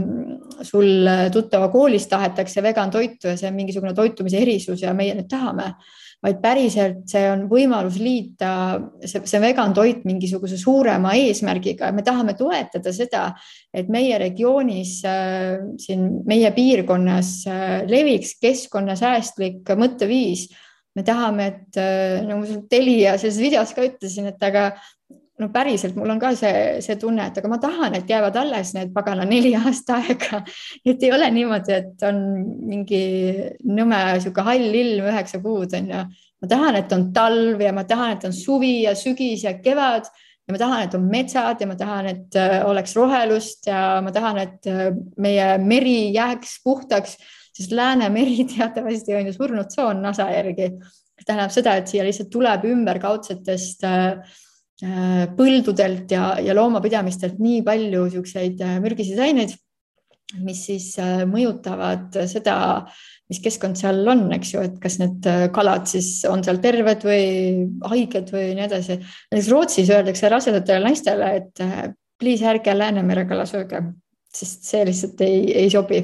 [0.66, 5.30] sul tuttava koolis tahetakse vegan toitu ja see on mingisugune toitumise erisus ja meie nüüd
[5.30, 5.70] tahame
[6.24, 8.52] vaid päriselt see on võimalus liita
[9.04, 11.92] see, see vegan toit mingisuguse suurema eesmärgiga.
[11.92, 13.24] me tahame toetada seda,
[13.74, 20.48] et meie regioonis, äh, siin meie piirkonnas äh, leviks keskkonnasäästlik mõtteviis
[20.94, 21.78] me tahame, et
[22.28, 24.68] nagu ma Telia selles videos ka ütlesin, et aga
[25.42, 28.74] no päriselt mul on ka see, see tunne, et aga ma tahan, et jäävad alles
[28.78, 30.44] need pagana neli aasta aega.
[30.86, 32.20] et ei ole niimoodi, et on
[32.70, 33.04] mingi
[33.66, 36.04] nõme sihuke hall ilm üheksa kuud on ju.
[36.44, 40.10] ma tahan, et on talv ja ma tahan, et on suvi ja sügis ja kevad
[40.44, 44.14] ja ma tahan, et on metsad ja ma tahan, et äh, oleks rohelust ja ma
[44.14, 47.18] tahan, et äh, meie meri jääks puhtaks,
[47.54, 50.76] sest Läänemeri teatavasti on ju surnud tsoon NASA järgi.
[51.24, 54.18] tähendab seda, et siia lihtsalt tuleb ümberkaudsetest Äh,
[55.38, 59.56] põldudelt ja, ja loomapidamistelt nii palju niisuguseid äh, mürgiseid aineid,
[60.44, 62.56] mis siis äh, mõjutavad seda,
[63.32, 67.26] mis keskkond seal on, eks ju, et kas need kalad siis on seal terved või
[67.94, 69.00] haiged või nii edasi.
[69.32, 73.82] näiteks Rootsis öeldakse rasedatele naistele, et please ärge Läänemere kala sööge,
[74.34, 76.04] sest see lihtsalt ei, ei sobi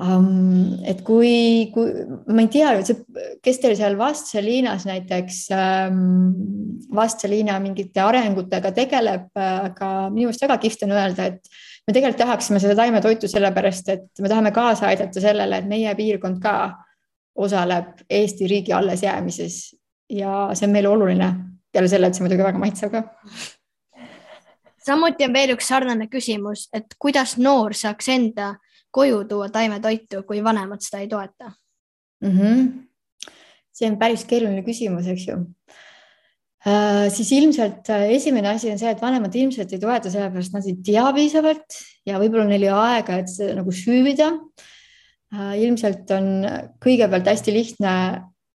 [0.00, 0.78] um,.
[0.86, 2.72] et kui, kui ma ei tea,
[3.44, 6.02] kes teil seal Vastseliinas näiteks um,,
[6.94, 11.52] Vastseliina mingite arengutega tegeleb, aga minu meelest väga kihvt on öelda, et
[11.88, 16.40] me tegelikult tahaksime seda taimetoitu sellepärast, et me tahame kaasa aidata sellele, et meie piirkond
[16.42, 16.54] ka
[17.38, 19.60] osaleb Eesti riigi allesjäämises
[20.10, 21.34] ja see on meile oluline.
[21.72, 23.02] peale selle, et see muidugi väga maitseb ka
[24.88, 28.54] samuti on veel üks sarnane küsimus, et kuidas noor saaks enda
[28.90, 31.52] koju tuua taimetoitu, kui vanemad seda ei toeta
[32.22, 32.38] mm?
[32.38, 32.68] -hmm.
[33.72, 35.36] see on päris keeruline küsimus, eks ju
[36.66, 37.10] äh,.
[37.12, 40.78] siis ilmselt äh, esimene asi on see, et vanemad ilmselt ei toeta sellepärast, nad ei
[40.84, 44.32] tea piisavalt ja võib-olla neil ei ole aega, et seda nagu süüvida
[45.34, 45.54] äh,.
[45.62, 46.32] ilmselt on
[46.80, 47.94] kõigepealt hästi lihtne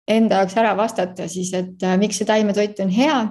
[0.08, 3.22] enda jaoks ära vastata siis, et äh, miks see taimetoit on hea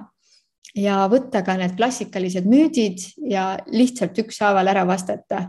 [0.78, 5.48] ja võtta ka need klassikalised müüdid ja lihtsalt ükshaaval ära vastata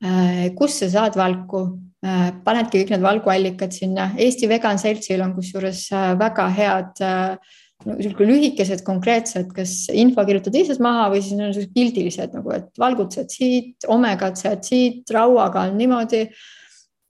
[0.00, 1.66] Äh, kust sa saad valku,
[2.00, 4.06] äh, panedki kõik need valguallikad sinna.
[4.16, 7.02] Eesti Vegan Seltsil on kusjuures äh, väga head
[7.84, 12.80] niisugune lühikesed, konkreetsed, kas info kirjutad lihtsalt maha või siis on sellised pildilised nagu, et
[12.80, 16.24] valgutused siit, omegad sead siit, rauaga on niimoodi.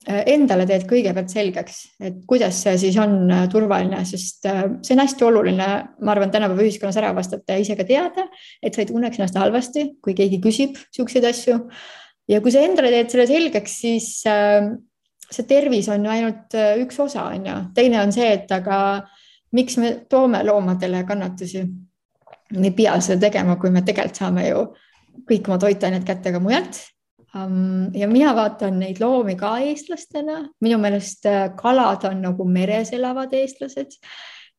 [0.01, 5.67] Endale teed kõigepealt selgeks, et kuidas see siis on turvaline, sest see on hästi oluline,
[6.01, 8.25] ma arvan, tänapäeva ühiskonnas ära vastata ja ise ka teada,
[8.63, 11.59] et sa ei tunneks ennast halvasti, kui keegi küsib niisuguseid asju
[12.29, 14.69] ja kui sa endale teed selle selgeks, siis äh,
[15.31, 17.57] see tervis on ju ainult äh, üks osa, on ju.
[17.75, 18.77] teine on see, et aga
[19.55, 21.65] miks me toome loomadele kannatusi.
[22.51, 24.65] me ei pea seda tegema, kui me tegelikult saame ju
[25.27, 26.81] kõik oma toitained kätte ka mujalt.
[27.95, 33.33] ja mina vaatan neid loomi ka eestlastena, minu meelest äh, kalad on nagu meres elavad
[33.33, 33.95] eestlased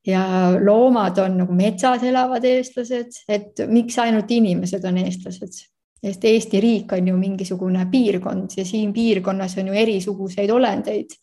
[0.06, 0.22] ja
[0.58, 5.60] loomad on nagu metsas elavad eestlased, et miks ainult inimesed on eestlased
[6.02, 11.14] sest Eesti riik on ju mingisugune piirkond ja siin piirkonnas on ju erisuguseid olendeid.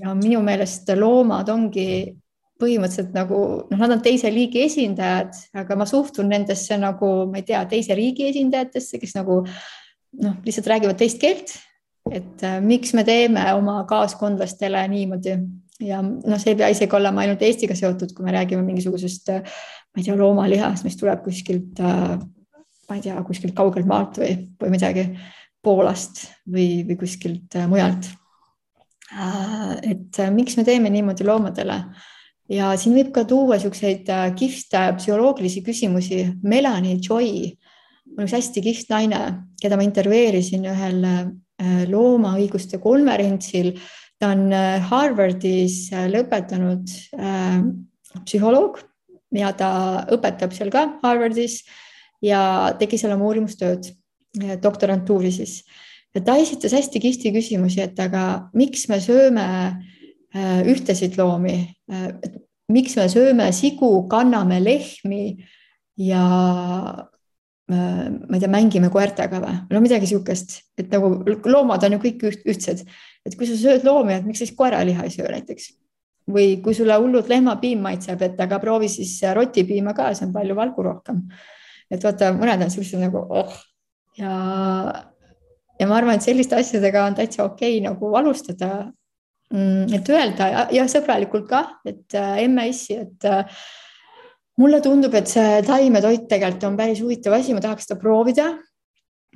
[0.00, 2.16] ja minu meelest loomad ongi
[2.60, 3.38] põhimõtteliselt nagu
[3.70, 7.96] noh, nad on teise liigi esindajad, aga ma suhtun nendesse nagu ma ei tea, teise
[7.96, 11.56] riigi esindajatesse, kes nagu noh, lihtsalt räägivad teist keelt.
[12.10, 15.34] et äh, miks me teeme oma kaaskondlastele niimoodi
[15.84, 20.00] ja noh, see ei pea isegi olema ainult Eestiga seotud, kui me räägime mingisugusest, ma
[20.00, 22.16] ei tea, loomalihast, mis tuleb kuskilt äh,
[22.90, 25.06] ma ei tea, kuskilt kaugelt maalt või, või midagi
[25.60, 28.08] Poolast või, või kuskilt äh, mujalt.
[29.12, 31.76] Äh, et äh, miks me teeme niimoodi loomadele
[32.50, 36.22] ja siin võib ka tuua niisuguseid kihvte psühholoogilisi küsimusi.
[36.42, 37.52] Melanie Joy
[38.16, 39.20] on üks hästi kihvt naine,
[39.60, 41.04] keda ma intervjueerisin ühel
[41.92, 43.76] loomaõiguste konverentsil.
[44.18, 44.50] ta on
[44.90, 46.90] Harvardis lõpetanud
[48.24, 48.80] psühholoog
[49.36, 49.70] ja ta
[50.10, 51.60] õpetab seal ka Harvardis
[52.24, 52.40] ja
[52.78, 53.90] tegi seal oma uurimustööd,
[54.62, 55.60] doktorantuuri siis.
[56.14, 59.46] ja ta esitas hästi kihvti küsimusi, et aga miks me sööme
[60.34, 61.56] äh, ühtesid loomi,
[61.90, 62.10] äh,
[62.70, 65.24] miks me sööme sigu, kanname lehmi
[65.98, 66.26] ja
[67.70, 72.24] ma ei tea, mängime koertega või, no midagi niisugust, et nagu loomad on ju kõik
[72.26, 72.82] üht, ühtsed,
[73.26, 75.70] et kui sa sööd loomi, et miks siis koeraliha ei söö näiteks?
[76.30, 80.56] Või kui sulle hullult lehmapiim maitseb, et aga proovi siis rotipiima ka, see on palju
[80.58, 81.22] valgu rohkem
[81.90, 83.58] et vaata, mõned on sellised nagu oh
[84.18, 84.32] ja,
[85.80, 88.88] ja ma arvan, et selliste asjadega on täitsa okei okay, nagu alustada.
[89.50, 93.62] Mm, et öelda ja, ja sõbralikult ka, et äh, emme issi, et äh,
[94.62, 98.46] mulle tundub, et see taimetoit tegelikult on päris huvitav asi, ma tahaks seda proovida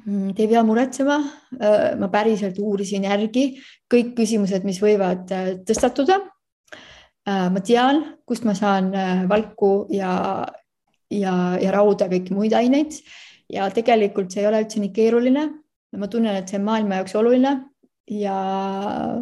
[0.05, 1.17] mm, Te ei pea muretsema,
[1.59, 3.49] äh, ma päriselt uurisin järgi
[3.91, 5.27] kõik küsimused, mis võivad
[5.67, 6.21] tõstatuda.
[7.25, 8.93] ma tean, kust ma saan
[9.27, 10.45] valku ja,
[11.11, 12.97] ja, ja rauda, kõiki muid aineid.
[13.53, 15.49] ja tegelikult see ei ole üldse nii keeruline.
[15.95, 17.53] ma tunnen, et see on maailma jaoks oluline
[18.11, 18.35] ja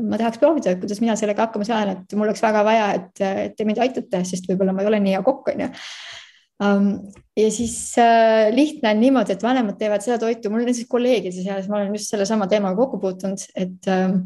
[0.03, 3.55] ma tahaks proovida, kuidas mina sellega hakkama saan, et mul oleks väga vaja, et, et
[3.57, 5.69] te mind aitate, sest võib-olla ma ei ole nii hea kokk, onju
[6.67, 6.89] um,.
[7.39, 11.69] ja siis äh, lihtne on niimoodi, et vanemad teevad seda toitu, mul näiteks kolleegide seas,
[11.71, 14.17] ma olen just sellesama teemaga kokku puutunud, et äh,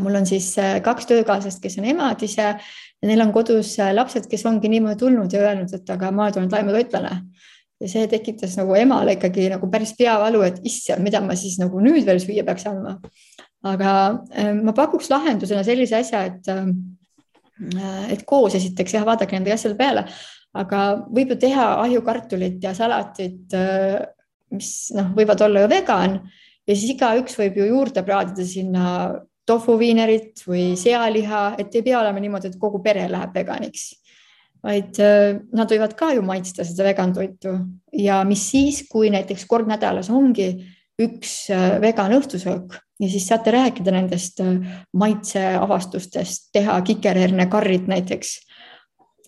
[0.00, 2.52] mul on siis äh, kaks töökaaslast, kes on emad ise
[3.00, 6.50] ja neil on kodus lapsed, kes ongi niimoodi tulnud ja öelnud, et aga ma olen
[6.52, 7.14] taimetoitlane.
[7.80, 11.80] Ja see tekitas nagu emale ikkagi nagu päris peavalu, et issand, mida ma siis nagu
[11.80, 12.98] nüüd veel süüa peaks andma.
[13.64, 13.90] aga
[14.32, 19.76] äh, ma pakuks lahendusena sellise asja, et, äh, et koos esiteks jah, vaadake nende asjade
[19.76, 20.06] peale,
[20.56, 24.00] aga võib ju teha ahjukartulit ja salatit, äh,
[24.52, 26.20] mis noh, võivad olla ju vegan.
[26.68, 28.86] Ja siis igaüks võib ju juurde praadida sinna
[29.50, 33.88] tofuviinerit või sealiha, et ei pea olema niimoodi, et kogu pere läheb veganiks.
[34.60, 37.54] Vaid äh, nad võivad ka ju maitsta seda vegan toitu.
[37.96, 40.52] Ja mis siis, kui näiteks kord nädalas ongi
[41.00, 48.36] üks äh, vegan õhtusöök ja siis saate rääkida nendest äh, maitseavastustest, teha kikerhernekarrid näiteks,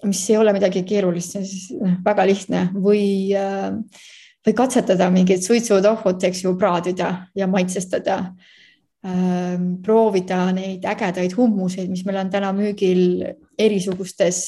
[0.05, 2.67] mis ei ole midagi keerulist, see on siis noh, väga lihtne.
[2.75, 3.31] Või,
[4.43, 8.19] või katsetada mingit suitsutohvut, eks ju, praadida ja maitsestada
[9.83, 13.25] proovida neid ägedaid hummuseid, mis meil on täna müügil
[13.59, 14.45] erisugustes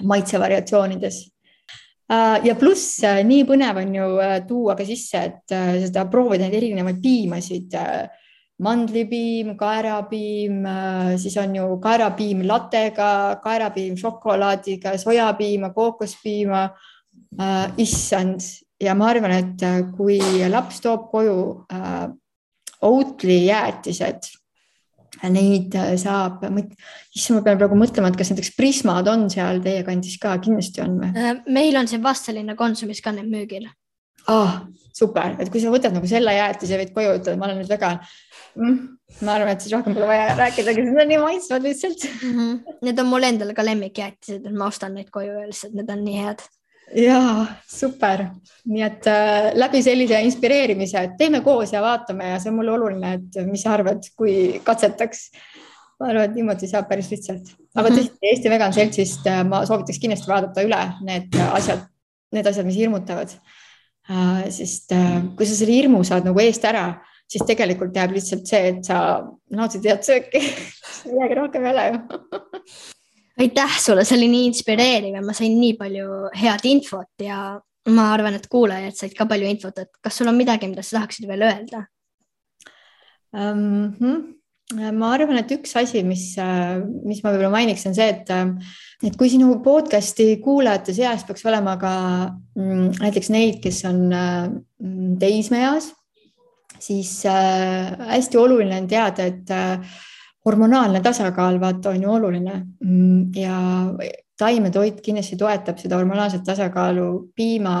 [0.00, 1.18] maitsevariatsioonides.
[2.12, 5.54] Äh, ja pluss äh, nii põnev on ju äh, tuua ka sisse, et
[5.86, 7.76] seda proovida neid erinevaid piimasid,
[8.62, 10.58] mandlipiim, kaerapiim,
[11.18, 13.08] siis on ju kaerapiim latega,
[13.42, 16.68] kaerapiim šokolaadiga, sojapiima, kookospiima.
[17.80, 18.44] issand
[18.80, 19.64] ja ma arvan, et
[19.96, 20.20] kui
[20.52, 21.38] laps toob koju
[22.82, 24.32] Oatly jäätised
[25.30, 26.42] neid äh, saab,
[27.14, 30.82] issand, ma pean praegu mõtlema, et kas näiteks Prismad on seal teie kandis ka, kindlasti
[30.84, 31.12] on või?
[31.14, 33.68] Äh, meil on Vastseliina Konsumis ka need müügil.
[34.30, 34.62] ah,
[34.94, 38.00] super, et kui sa võtad nagu selle jäätise, võid koju ütelda, ma olen nüüd vegan
[38.54, 38.80] mm,.
[39.26, 42.34] ma arvan, et siis rohkem pole vaja rääkidagi, need on nii maitsvad lihtsalt mm.
[42.38, 42.76] -hmm.
[42.86, 46.04] Need on mul endal ka lemmikjäätised, et ma ostan neid koju ja lihtsalt need on
[46.06, 46.46] nii head
[46.96, 48.26] ja super,
[48.68, 52.74] nii et äh, läbi sellise inspireerimise, et teeme koos ja vaatame ja see on mulle
[52.76, 55.30] oluline, et mis sa arvad, kui katsetaks.
[56.00, 57.98] ma arvan, et niimoodi saab päris lihtsalt, aga mm -hmm.
[57.98, 61.86] tõesti Eesti Vegan Seltsist äh, ma soovitaks kindlasti vaadata üle need asjad,
[62.32, 63.30] need asjad, mis hirmutavad
[64.10, 64.50] äh,.
[64.50, 68.68] sest äh, kui sa selle hirmu saad nagu eest ära, siis tegelikult jääb lihtsalt see,
[68.68, 70.42] et sa naudid head sööki
[71.12, 72.00] midagi rohkem ei ole ju
[73.40, 77.38] aitäh sulle, see oli nii inspireeriv ja ma sain nii palju head infot ja
[77.90, 81.00] ma arvan, et kuulajad said ka palju infot, et kas sul on midagi, mida sa
[81.00, 81.86] tahaksid veel öelda
[83.32, 83.90] um,?
[83.98, 84.92] Hmm.
[84.98, 86.28] ma arvan, et üks asi, mis,
[87.04, 88.30] mis ma võib-olla mainiks, on see, et,
[89.04, 91.96] et kui sinu podcast'i kuulajate seas peaks olema ka
[92.56, 95.90] mm, näiteks neid, kes on mm, teismeeas,
[96.82, 99.52] siis äh, hästi oluline on teada, et
[100.46, 102.54] hormonaalne tasakaal, vaata, on ju oluline.
[102.84, 103.58] Mm, ja
[104.38, 107.76] taimetoit kindlasti toetab seda hormonaalset tasakaalu, piima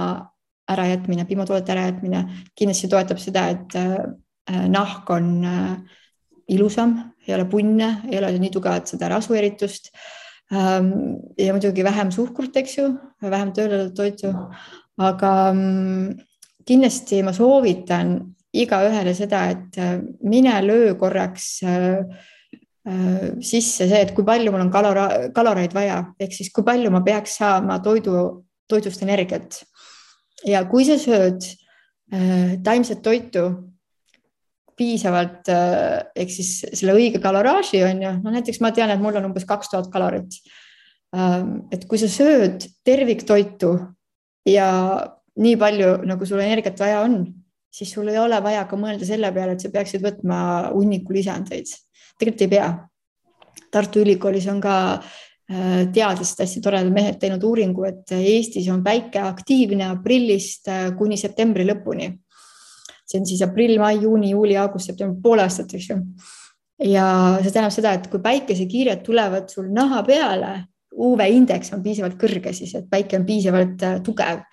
[0.70, 2.22] ärajätmine, piimatoodete ärajätmine
[2.58, 5.76] kindlasti toetab seda, et äh, nahk on äh,
[6.48, 6.96] ilusam,
[7.26, 9.90] ei ole punne, ei ole nii tugevat seda rasvueritust.
[10.52, 10.90] Ähm,
[11.38, 12.90] ja muidugi vähem suhkrut, eks ju,
[13.24, 14.32] vähem töödeldud toitu,
[15.00, 16.10] aga mm,
[16.68, 18.18] kindlasti ma soovitan
[18.52, 19.96] igaühele seda, et äh,
[20.28, 22.04] mine löö korraks Äh,
[22.82, 27.02] sisse see, et kui palju mul on kalora, kaloreid vaja, ehk siis kui palju ma
[27.06, 29.62] peaks saama toidu, toidust energiat.
[30.44, 33.44] ja kui sa sööd äh, taimset toitu
[34.76, 39.14] piisavalt äh, ehk siis selle õige kaloraaži on ju, no näiteks ma tean, et mul
[39.20, 40.34] on umbes kaks tuhat kalorit
[41.14, 41.68] ähm,.
[41.70, 43.76] et kui sa sööd terviktoitu
[44.48, 44.68] ja
[45.38, 47.22] nii palju, nagu sul energiat vaja on,
[47.72, 51.70] siis sul ei ole vaja ka mõelda selle peale, et sa peaksid võtma hunniku lisandeid
[52.22, 52.70] tegelikult ei pea.
[53.72, 59.22] Tartu Ülikoolis on ka äh, teadlased, hästi toredad mehed teinud uuringu, et Eestis on päike
[59.24, 62.12] aktiivne aprillist äh, kuni septembri lõpuni.
[63.12, 65.96] see on siis aprill, mai, juuni, juuli, august, september, pool aastat, eks ju.
[66.88, 67.06] ja
[67.42, 70.52] see tähendab seda, et kui päikesekiired tulevad sul naha peale,
[70.92, 74.46] UV indeks on piisavalt kõrge siis, et päike on piisavalt äh, tugev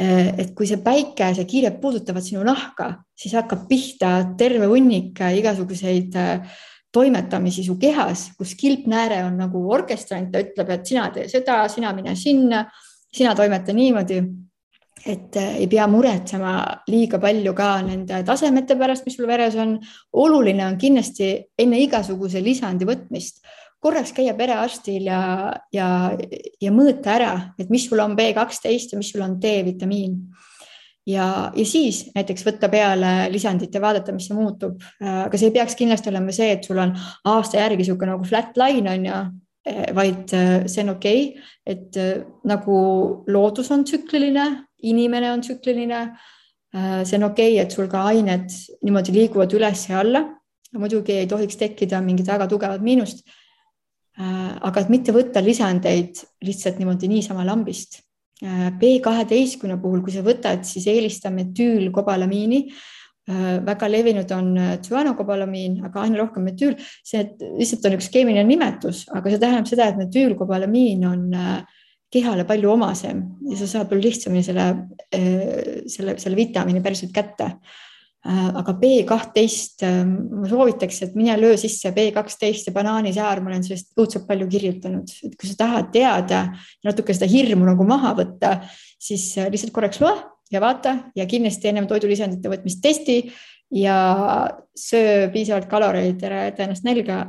[0.00, 6.14] et kui see päike, see kiired puudutavad sinu nahka, siis hakkab pihta terve hunnik igasuguseid
[6.92, 11.92] toimetamisi su kehas, kus kilpnääre on nagu orkestrant, ta ütleb, et sina tee seda, sina
[11.94, 12.64] mine sinna,
[13.14, 14.22] sina toimeta niimoodi.
[15.06, 19.78] et äh, ei pea muretsema liiga palju ka nende tasemete pärast, mis sul veres on.
[20.12, 23.40] oluline on kindlasti enne igasuguse lisandi võtmist
[23.80, 25.22] korraks käia perearstil ja,
[25.72, 25.88] ja,
[26.60, 30.18] ja mõõta ära, et mis sul on B12 ja mis sul on D-vitamiin
[31.08, 31.26] ja,
[31.56, 34.80] ja siis näiteks võtta peale lisandit ja vaadata, mis see muutub.
[35.00, 36.92] aga see ei peaks kindlasti olema see, et sul on
[37.32, 39.20] aasta järgi niisugune nagu flat line on ju,
[39.96, 42.00] vaid see on okei okay,, et
[42.48, 42.76] nagu
[43.28, 44.46] loodus on tsükliline,
[44.82, 46.04] inimene on tsükliline.
[46.72, 48.52] see on okei okay,, et sul ka ained
[48.84, 50.24] niimoodi liiguvad üles ja alla.
[50.76, 53.24] muidugi ei tohiks tekkida mingit väga tugevat miinust.
[54.16, 58.09] aga et mitte võtta lisandeid lihtsalt niimoodi niisama lambist Äh,
[58.40, 62.62] B kaheteistkümne puhul, kui sa võtad, siis eelistame tüülkobalamiini.
[63.30, 67.26] Äh, väga levinud on äh, tsüanokobalamiin, aga aina rohkem metüül, see
[67.58, 71.28] lihtsalt on üks keemiline nimetus, aga see tähendab seda, et metüülkobalamiin on
[72.10, 73.20] kehale palju omasem
[73.52, 74.64] ja sa saad palju lihtsamini selle,
[75.86, 77.89] selle, selle vitamiini päriselt kätte Äh,
[78.20, 80.10] aga B kahtteist, ähm,
[80.42, 84.48] ma soovitaks, et mine löö sisse B kaksteist ja banaanisäär, ma olen sellest õudselt palju
[84.50, 86.42] kirjutanud, et kui sa tahad teada,
[86.84, 88.58] natuke seda hirmu nagu maha võtta,
[89.00, 90.12] siis äh, lihtsalt korraks loe
[90.52, 93.22] ja vaata ja kindlasti ennem toidulisandite võtmist testi
[93.72, 93.96] ja
[94.76, 97.22] söö piisavalt kaloreid, ära jäta ennast nälga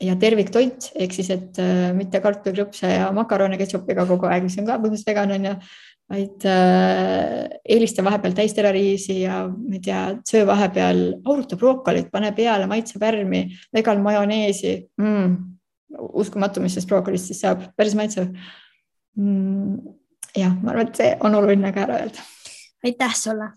[0.00, 0.92] ja terviktoit.
[0.94, 5.10] Ehk siis, et äh, mitte kartulikrõpse ja makarone ketšupiga kogu aeg, mis on ka põhimõtteliselt
[5.10, 5.54] vegan on ju
[6.10, 12.66] vaid äh, eelista vahepeal täisterariisi ja ma ei tea, söö vahepeal auruta brookolit, pane peale
[12.70, 13.44] maitsepärmi,
[13.74, 15.36] vegan majoneesi mm,.
[16.12, 18.28] uskumatu, mis sellest brookolist siis saab, päris maitsev
[19.16, 19.78] mm,.
[20.36, 22.26] jah, ma arvan, et see on oluline ka ära öelda.
[22.84, 23.52] aitäh sulle.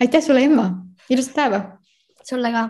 [0.00, 0.70] aitäh sulle, Emma,
[1.10, 1.64] ilusat päeva.
[2.24, 2.68] sulle ka